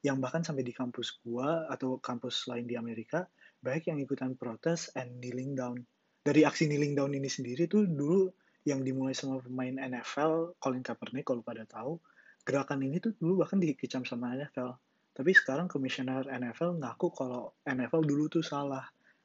Yang 0.05 0.16
bahkan 0.20 0.42
sampai 0.44 0.64
di 0.64 0.73
kampus 0.73 1.20
gue 1.20 1.49
atau 1.68 2.01
kampus 2.01 2.49
lain 2.49 2.68
di 2.68 2.77
Amerika 2.77 3.25
banyak 3.61 3.92
yang 3.92 3.99
ikutan 4.01 4.37
protes 4.37 4.92
and 4.97 5.20
kneeling 5.20 5.57
down. 5.57 5.81
Dari 6.20 6.44
aksi 6.44 6.68
kneeling 6.68 6.97
down 6.97 7.12
ini 7.16 7.29
sendiri 7.29 7.64
tuh 7.64 7.88
dulu 7.88 8.29
yang 8.64 8.81
dimulai 8.81 9.12
sama 9.12 9.40
pemain 9.44 9.77
NFL 9.77 10.57
Colin 10.59 10.81
Kaepernick 10.81 11.29
kalau 11.29 11.44
pada 11.44 11.68
tahu 11.68 12.00
gerakan 12.44 12.85
ini 12.85 13.00
tuh 13.00 13.16
dulu 13.16 13.44
bahkan 13.44 13.61
dikecam 13.61 14.05
sama 14.05 14.37
NFL 14.37 14.77
tapi 15.14 15.31
sekarang 15.31 15.70
komisioner 15.70 16.27
NFL 16.27 16.83
ngaku 16.83 17.14
kalau 17.14 17.55
NFL 17.62 18.03
dulu 18.03 18.27
tuh 18.27 18.42
salah. 18.42 18.83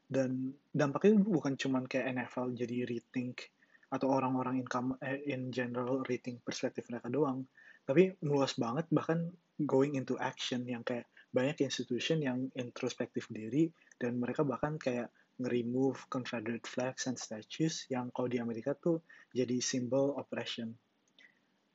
Dan 0.09 0.53
dampaknya 0.69 1.21
bukan 1.21 1.57
cuman 1.57 1.85
kayak 1.89 2.13
NFL 2.13 2.53
jadi 2.53 2.85
rethink 2.85 3.49
atau 3.89 4.09
orang-orang 4.09 4.61
in, 4.61 4.67
eh, 5.01 5.21
in 5.33 5.49
general 5.49 6.05
rating 6.05 6.37
perspektif 6.45 6.85
mereka 6.93 7.09
doang. 7.09 7.45
Tapi 7.85 8.21
meluas 8.21 8.53
banget 8.57 8.85
bahkan 8.93 9.33
going 9.57 9.97
into 9.97 10.13
action 10.21 10.65
yang 10.65 10.85
kayak 10.85 11.09
banyak 11.29 11.61
institution 11.65 12.21
yang 12.21 12.49
introspektif 12.57 13.29
diri 13.29 13.69
dan 13.97 14.17
mereka 14.17 14.45
bahkan 14.45 14.77
kayak 14.77 15.09
nge-remove 15.39 16.11
Confederate 16.11 16.67
flags 16.67 17.07
and 17.07 17.15
statues 17.15 17.87
yang 17.87 18.11
kalau 18.11 18.27
di 18.27 18.37
Amerika 18.37 18.75
tuh 18.75 19.01
jadi 19.31 19.57
symbol 19.63 20.19
oppression. 20.19 20.75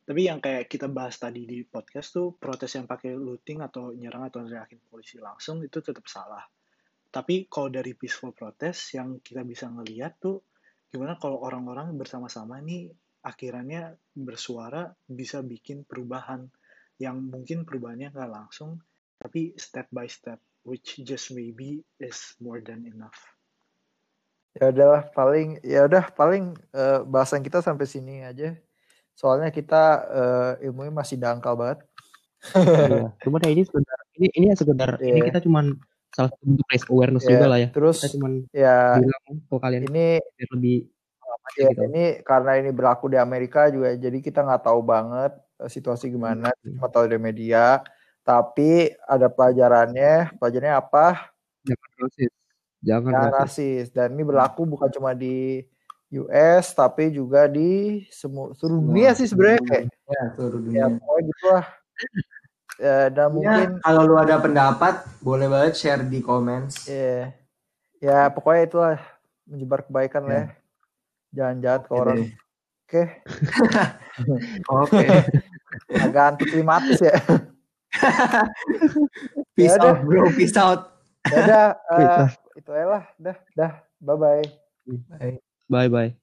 Tapi 0.04 0.28
yang 0.28 0.38
kayak 0.44 0.68
kita 0.68 0.84
bahas 0.92 1.16
tadi 1.16 1.48
di 1.48 1.64
podcast 1.64 2.12
tuh 2.12 2.36
protes 2.36 2.76
yang 2.76 2.84
pakai 2.84 3.16
looting 3.16 3.64
atau 3.64 3.96
nyerang 3.96 4.28
atau 4.28 4.44
neriakin 4.44 4.84
polisi 4.92 5.16
langsung 5.16 5.64
itu 5.64 5.80
tetap 5.80 6.04
salah. 6.04 6.44
Tapi 7.08 7.48
kalau 7.48 7.72
dari 7.72 7.96
peaceful 7.96 8.36
protest 8.36 8.92
yang 8.92 9.24
kita 9.24 9.40
bisa 9.48 9.64
ngeliat 9.72 10.20
tuh 10.20 10.44
gimana 10.94 11.18
kalau 11.18 11.42
orang-orang 11.42 11.90
bersama-sama 11.98 12.62
nih 12.62 12.86
akhirnya 13.26 13.98
bersuara 14.14 14.94
bisa 15.10 15.42
bikin 15.42 15.82
perubahan 15.82 16.46
yang 17.02 17.18
mungkin 17.18 17.66
perubahannya 17.66 18.14
nggak 18.14 18.30
langsung 18.30 18.78
tapi 19.18 19.58
step 19.58 19.90
by 19.90 20.06
step 20.06 20.38
which 20.62 21.02
just 21.02 21.34
maybe 21.34 21.82
is 21.98 22.38
more 22.38 22.62
than 22.62 22.86
enough 22.86 23.33
ya 24.54 24.70
udahlah 24.70 25.02
paling 25.10 25.58
ya 25.66 25.86
udah 25.90 26.04
paling 26.14 26.54
uh, 26.70 27.02
bahasan 27.02 27.42
kita 27.42 27.58
sampai 27.58 27.90
sini 27.90 28.22
aja 28.22 28.54
soalnya 29.14 29.50
kita 29.50 29.82
uh, 30.06 30.52
ilmunya 30.62 30.94
masih 30.94 31.18
dangkal 31.18 31.58
banget 31.58 31.82
iya. 32.54 33.10
cuma 33.26 33.42
ya 33.42 33.50
ini 33.50 33.62
sekedar 33.66 33.98
ini 34.14 34.26
ini 34.38 34.46
sekedar 34.54 34.90
yeah. 35.02 35.16
ini 35.18 35.20
kita 35.26 35.42
cuman 35.42 35.74
salah 36.14 36.30
satu 36.30 36.44
bentuk 36.46 36.66
raise 36.70 36.86
awareness 36.86 37.24
yeah. 37.26 37.32
juga 37.34 37.46
lah 37.50 37.58
ya 37.58 37.68
terus 37.74 37.98
kita 37.98 38.10
cuman 38.14 38.32
ya 38.54 38.78
bilang 39.02 39.24
kalian 39.58 39.84
ini 39.90 40.06
lebih 40.54 40.78
ya, 41.58 41.70
gitu. 41.74 41.82
ini 41.90 42.04
karena 42.22 42.52
ini 42.62 42.70
berlaku 42.70 43.10
di 43.10 43.18
Amerika 43.18 43.66
juga 43.74 43.90
jadi 43.98 44.18
kita 44.22 44.46
nggak 44.46 44.62
tahu 44.70 44.80
banget 44.86 45.34
uh, 45.58 45.70
situasi 45.70 46.14
gimana 46.14 46.54
hmm. 46.54 46.78
cuma 46.78 46.86
tahu 46.90 47.10
dari 47.10 47.18
media 47.18 47.82
tapi 48.22 48.94
ada 49.02 49.26
pelajarannya 49.26 50.38
pelajarannya 50.38 50.74
apa 50.78 51.34
jangan 51.66 51.90
Jangan 52.84 53.12
ya, 53.16 53.24
rasis. 53.32 53.88
Dan 53.88 54.12
ini 54.14 54.22
berlaku 54.28 54.68
bukan 54.68 54.92
cuma 54.92 55.16
di 55.16 55.64
US 56.14 56.70
tapi 56.76 57.10
juga 57.10 57.50
di 57.50 58.04
semua 58.12 58.54
seluruh 58.54 58.84
dunia 58.84 59.10
sih 59.16 59.26
sebenarnya 59.26 59.60
kayak. 59.64 59.84
Ya, 59.90 60.22
seluruh 60.36 60.60
dunia. 60.60 60.78
Ya, 60.78 60.86
pokoknya 60.92 61.22
gitu 61.26 61.44
lah. 61.48 61.64
Ya, 62.78 62.96
dan 63.16 63.16
ya, 63.16 63.32
mungkin 63.32 63.68
kalau 63.80 64.02
lu 64.04 64.14
ada 64.20 64.36
pendapat 64.38 64.94
boleh 65.24 65.46
banget 65.48 65.72
share 65.74 66.04
di 66.04 66.20
comments. 66.20 66.86
Ya, 66.86 67.32
ya 67.98 68.18
pokoknya 68.30 68.62
itulah 68.68 68.96
menyebar 69.48 69.80
kebaikan 69.88 70.22
ya. 70.24 70.28
lah 70.28 70.36
ya. 70.36 70.46
Jangan 71.34 71.56
jahat 71.64 71.82
ke 71.88 71.92
orang. 71.96 72.18
Oke. 72.84 73.02
Oke. 74.84 75.06
Agak 75.90 76.24
anti 76.36 76.44
klimatis 76.46 77.00
ya. 77.02 77.16
peace 79.58 79.74
ya 79.74 79.82
out 79.82 79.98
bro, 80.06 80.30
peace 80.34 80.58
out. 80.58 80.94
Dadah, 81.24 81.78
uh, 81.88 82.26
itu 82.54 82.70
aja 82.70 82.86
lah. 82.86 83.04
Dah, 83.18 83.36
dah. 83.58 83.72
Bye-bye. 84.00 84.42
Bye. 85.10 85.38
Bye-bye. 85.68 86.14